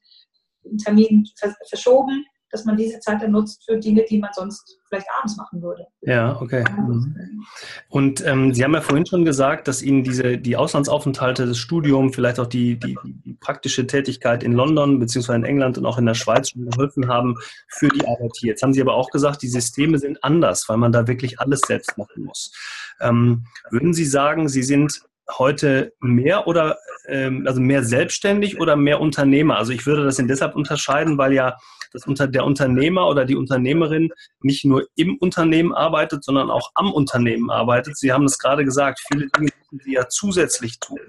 einen 0.64 0.78
Termin 0.78 1.26
verschoben, 1.68 2.25
dass 2.50 2.64
man 2.64 2.76
diese 2.76 3.00
Zeit 3.00 3.23
dann 3.23 3.33
nutzt 3.33 3.64
für 3.64 3.78
Dinge, 3.78 4.04
die 4.09 4.19
man 4.19 4.30
sonst 4.33 4.78
vielleicht 4.88 5.07
abends 5.16 5.37
machen 5.37 5.62
würde. 5.62 5.87
Ja, 6.02 6.40
okay. 6.40 6.64
Mhm. 6.76 7.45
Und 7.88 8.26
ähm, 8.26 8.52
Sie 8.52 8.64
haben 8.64 8.75
ja 8.75 8.80
vorhin 8.80 9.07
schon 9.07 9.25
gesagt, 9.25 9.69
dass 9.69 9.83
Ihnen 9.83 10.02
diese 10.02 10.37
die 10.37 10.57
Auslandsaufenthalte, 10.57 11.47
das 11.47 11.59
Studium, 11.59 12.12
vielleicht 12.12 12.40
auch 12.40 12.47
die, 12.47 12.78
die, 12.78 12.99
die 13.04 13.35
praktische 13.35 13.87
Tätigkeit 13.87 14.42
in 14.42 14.52
London 14.52 14.99
beziehungsweise 14.99 15.38
in 15.38 15.45
England 15.45 15.78
und 15.78 15.87
auch 15.87 15.99
in 15.99 16.07
der 16.07 16.14
Schweiz 16.14 16.50
schon 16.50 16.69
geholfen 16.69 17.09
haben 17.09 17.37
für 17.69 17.88
die 17.88 18.07
Arbeit 18.07 18.33
hier. 18.38 18.50
Jetzt 18.50 18.62
haben 18.62 18.73
Sie 18.73 18.80
aber 18.80 18.95
auch 18.95 19.11
gesagt, 19.11 19.42
die 19.42 19.49
Systeme 19.49 19.99
sind 19.99 20.23
anders, 20.25 20.69
weil 20.69 20.76
man 20.76 20.92
da 20.92 21.07
wirklich 21.07 21.38
alles 21.38 21.61
selbst 21.61 21.97
machen 21.97 22.25
muss. 22.25 22.52
Ähm, 23.00 23.45
würden 23.71 23.95
Sie 23.95 24.04
sagen, 24.04 24.49
Sie 24.49 24.62
sind 24.62 25.02
heute 25.38 25.92
mehr 26.00 26.46
oder 26.46 26.78
ähm, 27.06 27.44
also 27.46 27.60
mehr 27.60 27.84
selbstständig 27.84 28.60
oder 28.60 28.76
mehr 28.76 29.00
Unternehmer? 29.00 29.56
Also 29.56 29.72
ich 29.72 29.87
würde 29.87 30.04
das 30.04 30.16
deshalb 30.16 30.54
unterscheiden, 30.54 31.18
weil 31.18 31.32
ja 31.32 31.56
das 31.92 32.06
unter 32.06 32.28
der 32.28 32.44
Unternehmer 32.44 33.08
oder 33.08 33.25
die 33.25 33.37
Unternehmerin 33.37 34.10
nicht 34.42 34.64
nur 34.64 34.87
im 34.96 35.16
Unternehmen 35.18 35.75
arbeitet, 35.75 36.25
sondern 36.25 36.50
auch 36.50 36.70
am 36.75 36.92
Unternehmen 36.92 37.50
arbeitet. 37.50 37.99
Sie 37.99 38.12
haben 38.12 38.25
es 38.25 38.38
gerade 38.38 38.64
gesagt, 38.64 39.00
viele 39.08 39.28
Dinge 39.28 39.50
müssen 39.70 39.84
Sie 39.84 39.94
ja 39.94 40.08
zusätzlich 40.08 40.78
tun. 40.78 41.00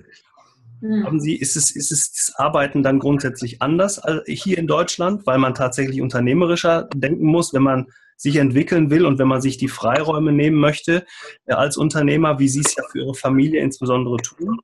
Mhm. 0.82 1.06
Haben 1.06 1.20
Sie, 1.20 1.36
ist 1.36 1.56
es, 1.56 1.72
ist 1.72 1.92
es 1.92 2.12
das 2.12 2.36
Arbeiten 2.36 2.84
dann 2.84 3.00
grundsätzlich 3.00 3.62
anders 3.62 4.02
hier 4.26 4.58
in 4.58 4.68
Deutschland, 4.68 5.26
weil 5.26 5.38
man 5.38 5.54
tatsächlich 5.54 6.02
unternehmerischer 6.02 6.90
denken 6.94 7.26
muss, 7.26 7.54
wenn 7.54 7.64
man 7.64 7.88
sich 8.22 8.36
entwickeln 8.36 8.92
will 8.92 9.08
und 9.08 9.18
wenn 9.18 9.28
man 9.28 9.42
sich 9.42 9.58
die 9.58 9.68
Freiräume 9.68 10.32
nehmen 10.32 10.58
möchte 10.58 11.06
äh, 11.48 11.54
als 11.54 11.76
Unternehmer, 11.76 12.38
wie 12.38 12.48
Sie 12.48 12.62
es 12.62 12.76
ja 12.76 12.84
für 12.92 13.00
Ihre 13.00 13.16
Familie 13.16 13.62
insbesondere 13.62 14.18
tun? 14.18 14.60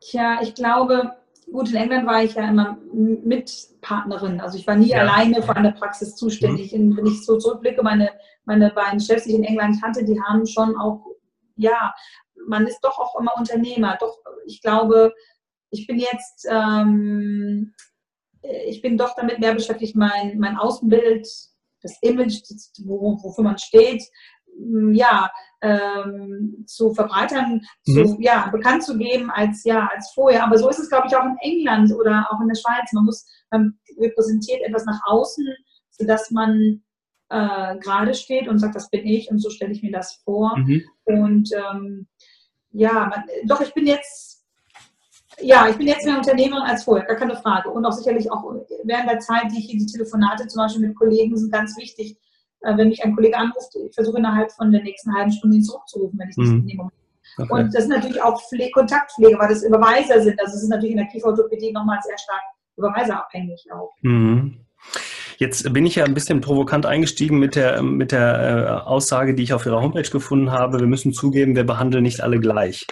Tja, 0.00 0.38
ich 0.42 0.54
glaube, 0.54 1.12
gut, 1.52 1.68
in 1.68 1.76
England 1.76 2.06
war 2.06 2.24
ich 2.24 2.34
ja 2.34 2.48
immer 2.48 2.78
Mitpartnerin. 2.94 4.40
Also 4.40 4.56
ich 4.56 4.66
war 4.66 4.76
nie 4.76 4.88
ja. 4.88 5.00
alleine 5.00 5.42
für 5.42 5.54
eine 5.54 5.72
Praxis 5.72 6.16
zuständig. 6.16 6.72
Mhm. 6.72 6.96
Wenn 6.96 7.06
ich 7.06 7.26
so 7.26 7.36
zurückblicke, 7.36 7.82
meine, 7.82 8.12
meine 8.46 8.70
beiden 8.70 8.98
Chefs, 8.98 9.24
die 9.24 9.32
ich 9.32 9.36
in 9.36 9.44
England 9.44 9.82
hatte, 9.82 10.06
die 10.06 10.18
haben 10.22 10.46
schon 10.46 10.74
auch, 10.78 11.04
ja, 11.56 11.92
man 12.46 12.66
ist 12.66 12.80
doch 12.80 12.98
auch 12.98 13.18
immer 13.18 13.32
Unternehmer. 13.36 13.96
Doch, 14.00 14.18
ich 14.46 14.62
glaube, 14.62 15.12
ich 15.70 15.86
bin 15.86 15.98
jetzt, 15.98 16.46
ähm, 16.50 17.74
ich 18.42 18.82
bin 18.82 18.96
doch 18.96 19.14
damit 19.14 19.40
mehr 19.40 19.54
beschäftigt, 19.54 19.96
mein, 19.96 20.38
mein 20.38 20.56
Außenbild 20.56 21.26
das 21.82 21.98
Image, 22.02 22.42
wofür 22.84 23.44
man 23.44 23.58
steht, 23.58 24.02
ja, 24.92 25.30
ähm, 25.62 26.64
zu 26.66 26.92
verbreitern, 26.92 27.62
mhm. 27.86 28.06
zu, 28.06 28.16
ja, 28.20 28.48
bekannt 28.50 28.82
zu 28.82 28.96
geben 28.96 29.30
als, 29.30 29.64
ja, 29.64 29.88
als 29.94 30.10
vorher. 30.12 30.44
Aber 30.44 30.58
so 30.58 30.68
ist 30.68 30.78
es, 30.78 30.88
glaube 30.88 31.06
ich, 31.08 31.16
auch 31.16 31.24
in 31.24 31.36
England 31.40 31.92
oder 31.92 32.26
auch 32.30 32.40
in 32.40 32.48
der 32.48 32.56
Schweiz. 32.56 32.92
Man 32.92 33.04
muss, 33.04 33.24
man 33.50 33.78
repräsentiert 33.98 34.62
etwas 34.62 34.84
nach 34.84 35.00
außen, 35.06 35.46
sodass 35.90 36.30
man 36.30 36.82
äh, 37.28 37.78
gerade 37.78 38.14
steht 38.14 38.48
und 38.48 38.58
sagt, 38.58 38.74
das 38.74 38.90
bin 38.90 39.06
ich 39.06 39.30
und 39.30 39.38
so 39.38 39.50
stelle 39.50 39.72
ich 39.72 39.82
mir 39.82 39.92
das 39.92 40.20
vor. 40.24 40.56
Mhm. 40.58 40.82
Und 41.08 41.50
ähm, 41.52 42.06
ja, 42.72 43.06
man, 43.06 43.24
doch, 43.46 43.60
ich 43.60 43.72
bin 43.74 43.86
jetzt 43.86 44.44
Ja, 45.40 45.68
ich 45.68 45.76
bin 45.76 45.86
jetzt 45.86 46.04
mehr 46.04 46.18
Unternehmerin 46.18 46.64
als 46.64 46.84
vorher, 46.84 47.06
gar 47.06 47.16
keine 47.16 47.36
Frage. 47.36 47.70
Und 47.70 47.84
auch 47.86 47.92
sicherlich 47.92 48.30
auch 48.30 48.42
während 48.84 49.08
der 49.08 49.20
Zeit, 49.20 49.50
die 49.52 49.58
ich 49.60 49.66
hier 49.70 49.78
die 49.78 49.86
Telefonate 49.86 50.46
zum 50.48 50.62
Beispiel 50.62 50.88
mit 50.88 50.96
Kollegen 50.96 51.36
sind 51.36 51.52
ganz 51.52 51.76
wichtig. 51.78 52.18
Äh, 52.62 52.76
wenn 52.76 52.88
mich 52.88 53.04
ein 53.04 53.14
Kollege 53.14 53.36
anruft, 53.36 53.74
ich 53.76 53.94
versuche 53.94 54.18
innerhalb 54.18 54.50
von 54.52 54.72
der 54.72 54.82
nächsten 54.82 55.14
halben 55.14 55.30
Stunde 55.30 55.58
ihn 55.58 55.62
zurückzurufen, 55.62 56.18
wenn 56.18 56.28
ich 56.28 56.36
nicht 56.36 56.50
mhm. 56.50 56.64
nehme. 56.64 56.88
Okay. 57.38 57.52
Und 57.52 57.72
das 57.72 57.84
ist 57.84 57.90
natürlich 57.90 58.20
auch 58.20 58.42
Pflege, 58.48 58.72
Kontaktpflege, 58.72 59.38
weil 59.38 59.48
das 59.48 59.62
Überweiser 59.62 60.20
sind. 60.20 60.40
Also 60.40 60.56
es 60.56 60.62
ist 60.64 60.68
natürlich 60.68 60.92
in 60.92 60.98
der 60.98 61.06
Kieferorthopädie 61.06 61.72
nochmal 61.72 62.00
sehr 62.02 62.18
stark 62.18 62.42
überweiserabhängig 62.76 63.66
auch. 63.72 63.92
Mhm. 64.02 64.64
Jetzt 65.38 65.72
bin 65.72 65.86
ich 65.86 65.94
ja 65.94 66.04
ein 66.04 66.14
bisschen 66.14 66.40
provokant 66.40 66.84
eingestiegen 66.84 67.38
mit 67.38 67.54
der, 67.54 67.80
mit 67.80 68.10
der 68.10 68.82
äh, 68.84 68.88
Aussage, 68.88 69.34
die 69.34 69.44
ich 69.44 69.52
auf 69.52 69.66
Ihrer 69.66 69.80
Homepage 69.80 70.10
gefunden 70.10 70.50
habe. 70.50 70.80
Wir 70.80 70.88
müssen 70.88 71.12
zugeben, 71.12 71.54
wir 71.54 71.62
behandeln 71.62 72.02
nicht 72.02 72.20
alle 72.20 72.40
gleich. 72.40 72.86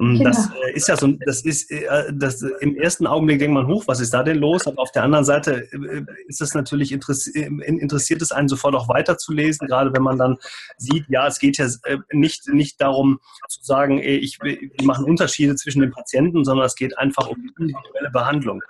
Genau. 0.00 0.24
Das 0.24 0.48
äh, 0.64 0.72
ist 0.72 0.88
ja 0.88 0.96
so, 0.96 1.08
das 1.26 1.42
ist, 1.42 1.70
äh, 1.70 2.10
das, 2.14 2.40
im 2.60 2.74
ersten 2.74 3.06
Augenblick 3.06 3.38
denkt 3.38 3.52
man, 3.52 3.66
hoch, 3.66 3.84
was 3.86 4.00
ist 4.00 4.14
da 4.14 4.22
denn 4.22 4.38
los? 4.38 4.66
Aber 4.66 4.80
auf 4.80 4.92
der 4.92 5.02
anderen 5.02 5.26
Seite 5.26 5.68
äh, 5.72 6.04
ist 6.26 6.40
es 6.40 6.54
natürlich 6.54 6.90
interessiert 6.90 8.22
es 8.22 8.32
einen 8.32 8.48
sofort 8.48 8.74
auch 8.74 8.88
weiterzulesen, 8.88 9.68
gerade 9.68 9.92
wenn 9.92 10.02
man 10.02 10.16
dann 10.16 10.38
sieht, 10.78 11.04
ja, 11.10 11.26
es 11.26 11.38
geht 11.38 11.58
ja 11.58 11.68
nicht, 12.12 12.48
nicht 12.48 12.80
darum 12.80 13.20
zu 13.46 13.62
sagen, 13.62 13.98
ich, 13.98 14.38
wir 14.42 14.58
machen 14.84 15.04
Unterschiede 15.04 15.54
zwischen 15.56 15.82
den 15.82 15.90
Patienten, 15.90 16.46
sondern 16.46 16.64
es 16.64 16.76
geht 16.76 16.96
einfach 16.96 17.28
um 17.28 17.36
die 17.36 17.52
individuelle 17.58 18.10
Behandlung. 18.10 18.62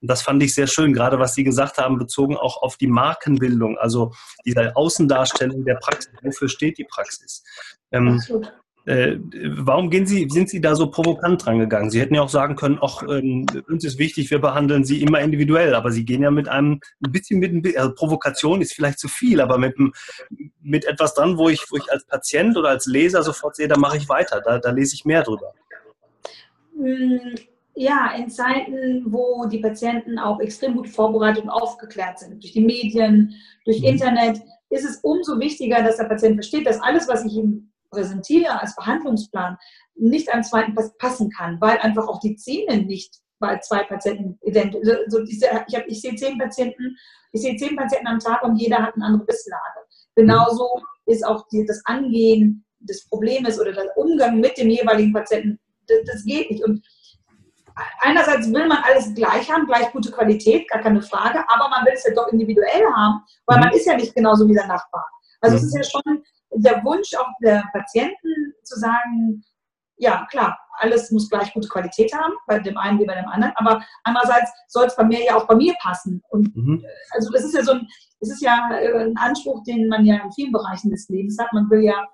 Und 0.00 0.08
das 0.08 0.22
fand 0.22 0.40
ich 0.44 0.54
sehr 0.54 0.68
schön, 0.68 0.92
gerade 0.92 1.18
was 1.18 1.34
Sie 1.34 1.42
gesagt 1.42 1.78
haben, 1.78 1.98
bezogen 1.98 2.36
auch 2.36 2.62
auf 2.62 2.76
die 2.76 2.86
Markenbildung, 2.86 3.76
also 3.78 4.12
diese 4.44 4.76
Außendarstellung 4.76 5.64
der 5.64 5.76
Praxis. 5.76 6.12
Wofür 6.22 6.48
steht 6.48 6.78
die 6.78 6.84
Praxis? 6.84 7.42
Ähm, 7.90 8.22
äh, 8.86 9.18
warum 9.44 9.90
gehen 9.90 10.06
Sie, 10.06 10.28
sind 10.30 10.48
Sie 10.48 10.60
da 10.60 10.76
so 10.76 10.88
provokant 10.88 11.44
dran 11.44 11.58
gegangen? 11.58 11.90
Sie 11.90 12.00
hätten 12.00 12.14
ja 12.14 12.22
auch 12.22 12.28
sagen 12.28 12.54
können, 12.54 12.78
ach, 12.80 13.02
ähm, 13.02 13.44
uns 13.68 13.84
ist 13.84 13.98
wichtig, 13.98 14.30
wir 14.30 14.40
behandeln 14.40 14.84
Sie 14.84 15.02
immer 15.02 15.20
individuell, 15.20 15.74
aber 15.74 15.90
Sie 15.90 16.04
gehen 16.04 16.22
ja 16.22 16.30
mit 16.30 16.48
einem 16.48 16.80
ein 17.04 17.10
bisschen 17.10 17.40
mit, 17.40 17.76
also 17.76 17.92
Provokation 17.94 18.62
ist 18.62 18.74
vielleicht 18.74 19.00
zu 19.00 19.08
viel, 19.08 19.40
aber 19.40 19.58
mit, 19.58 19.74
mit 20.62 20.84
etwas 20.84 21.14
dran, 21.14 21.36
wo 21.36 21.48
ich, 21.48 21.64
wo 21.70 21.76
ich 21.76 21.90
als 21.90 22.06
Patient 22.06 22.56
oder 22.56 22.68
als 22.68 22.86
Leser 22.86 23.24
sofort 23.24 23.56
sehe, 23.56 23.66
da 23.66 23.76
mache 23.76 23.96
ich 23.96 24.08
weiter, 24.08 24.40
da, 24.40 24.60
da 24.60 24.70
lese 24.70 24.94
ich 24.94 25.04
mehr 25.04 25.24
drüber. 25.24 25.52
Hm, 26.78 27.34
ja, 27.74 28.12
in 28.16 28.30
Zeiten, 28.30 29.04
wo 29.06 29.46
die 29.46 29.58
Patienten 29.58 30.20
auch 30.20 30.38
extrem 30.38 30.76
gut 30.76 30.88
vorbereitet 30.88 31.42
und 31.42 31.50
aufgeklärt 31.50 32.20
sind, 32.20 32.40
durch 32.40 32.52
die 32.52 32.64
Medien, 32.64 33.34
durch 33.64 33.80
mhm. 33.80 33.86
Internet, 33.86 34.40
ist 34.70 34.84
es 34.84 34.98
umso 34.98 35.40
wichtiger, 35.40 35.82
dass 35.82 35.96
der 35.96 36.04
Patient 36.04 36.36
versteht, 36.36 36.66
dass 36.66 36.80
alles, 36.80 37.08
was 37.08 37.24
ich 37.24 37.34
ihm 37.34 37.72
präsentiere 37.96 38.60
als 38.60 38.76
Behandlungsplan, 38.76 39.56
nicht 39.94 40.28
einem 40.28 40.42
zweiten 40.42 40.74
passen 40.98 41.30
kann, 41.30 41.58
weil 41.60 41.78
einfach 41.78 42.06
auch 42.06 42.20
die 42.20 42.36
Zähne 42.36 42.82
nicht 42.82 43.14
bei 43.38 43.58
zwei 43.58 43.82
Patienten 43.84 44.38
identisch 44.42 44.86
so 45.08 45.22
diese, 45.24 45.46
ich, 45.66 45.74
hab, 45.74 45.86
ich 45.86 46.00
sehe 46.00 46.14
zehn 46.14 46.38
Patienten, 46.38 46.96
ich 47.32 47.42
sehe 47.42 47.56
zehn 47.56 47.76
Patienten 47.76 48.06
am 48.06 48.18
Tag 48.18 48.42
und 48.42 48.56
jeder 48.56 48.78
hat 48.78 48.94
eine 48.94 49.04
andere 49.04 49.24
Bisslage. 49.24 49.80
Genauso 50.14 50.82
ist 51.06 51.26
auch 51.26 51.46
die, 51.48 51.64
das 51.66 51.82
Angehen 51.84 52.64
des 52.80 53.06
Problems 53.08 53.58
oder 53.60 53.72
der 53.72 53.96
Umgang 53.96 54.40
mit 54.40 54.56
dem 54.58 54.70
jeweiligen 54.70 55.12
Patienten, 55.12 55.58
das, 55.86 55.98
das 56.06 56.24
geht 56.24 56.50
nicht. 56.50 56.64
Und 56.64 56.82
einerseits 58.00 58.52
will 58.52 58.66
man 58.66 58.78
alles 58.84 59.14
gleich 59.14 59.50
haben, 59.50 59.66
gleich 59.66 59.90
gute 59.92 60.10
Qualität, 60.10 60.68
gar 60.68 60.82
keine 60.82 61.02
Frage, 61.02 61.44
aber 61.48 61.68
man 61.68 61.84
will 61.84 61.92
es 61.94 62.04
ja 62.04 62.14
doch 62.14 62.28
individuell 62.32 62.84
haben, 62.94 63.22
weil 63.46 63.60
man 63.60 63.68
mhm. 63.68 63.76
ist 63.76 63.86
ja 63.86 63.96
nicht 63.96 64.14
genauso 64.14 64.48
wie 64.48 64.54
der 64.54 64.66
Nachbar. 64.66 65.04
Also 65.40 65.56
es 65.56 65.64
ist 65.64 65.76
ja 65.76 65.82
schon 65.82 66.22
der 66.52 66.84
Wunsch 66.84 67.14
auch 67.14 67.28
der 67.42 67.64
Patienten 67.72 68.54
zu 68.62 68.78
sagen, 68.78 69.44
ja 69.96 70.26
klar, 70.30 70.58
alles 70.78 71.10
muss 71.10 71.30
gleich 71.30 71.52
gute 71.54 71.68
Qualität 71.68 72.12
haben, 72.12 72.34
bei 72.46 72.58
dem 72.58 72.76
einen 72.76 72.98
wie 72.98 73.06
bei 73.06 73.14
dem 73.14 73.28
anderen, 73.28 73.54
aber 73.56 73.82
andererseits 74.04 74.50
soll 74.68 74.86
es 74.86 74.96
bei 74.96 75.04
mir 75.04 75.24
ja 75.24 75.36
auch 75.36 75.46
bei 75.46 75.54
mir 75.54 75.74
passen. 75.82 76.22
Und 76.28 76.54
mhm. 76.54 76.84
also 77.10 77.30
das 77.30 77.44
ist 77.44 77.54
ja 77.54 77.62
so 77.62 77.72
ein, 77.72 77.86
es 78.20 78.30
ist 78.30 78.42
ja 78.42 78.70
äh, 78.72 79.04
ein 79.04 79.16
Anspruch, 79.16 79.62
den 79.64 79.88
man 79.88 80.04
ja 80.04 80.16
in 80.16 80.32
vielen 80.32 80.52
Bereichen 80.52 80.90
des 80.90 81.08
Lebens 81.08 81.38
hat. 81.38 81.52
Man 81.52 81.70
will 81.70 81.82
ja 81.82 82.06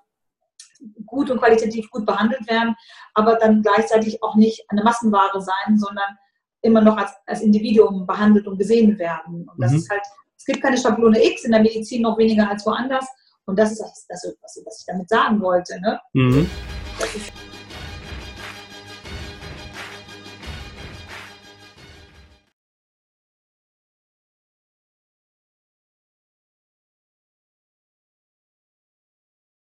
gut 1.05 1.29
und 1.29 1.39
qualitativ 1.39 1.89
gut 1.91 2.05
behandelt 2.05 2.47
werden, 2.49 2.75
aber 3.13 3.35
dann 3.35 3.61
gleichzeitig 3.61 4.21
auch 4.23 4.35
nicht 4.35 4.63
eine 4.69 4.83
Massenware 4.83 5.41
sein, 5.41 5.77
sondern 5.77 6.17
immer 6.61 6.81
noch 6.81 6.97
als, 6.97 7.13
als 7.25 7.41
Individuum 7.41 8.05
behandelt 8.05 8.47
und 8.47 8.57
gesehen 8.57 8.97
werden. 8.97 9.47
Und 9.47 9.61
das 9.61 9.71
mhm. 9.71 9.77
ist 9.77 9.89
halt, 9.89 10.03
es 10.37 10.45
gibt 10.45 10.61
keine 10.61 10.77
Schablone 10.77 11.23
X 11.23 11.45
in 11.45 11.51
der 11.51 11.61
Medizin 11.61 12.01
noch 12.01 12.17
weniger 12.17 12.49
als 12.49 12.65
woanders. 12.65 13.07
Und 13.45 13.59
das 13.59 13.71
ist 13.71 13.81
das, 13.81 14.05
das 14.07 14.23
was, 14.41 14.61
ich 14.79 14.85
damit 14.85 15.09
sagen 15.09 15.41
wollte. 15.41 15.79
Ne? 15.81 15.99
Mhm. 16.13 16.49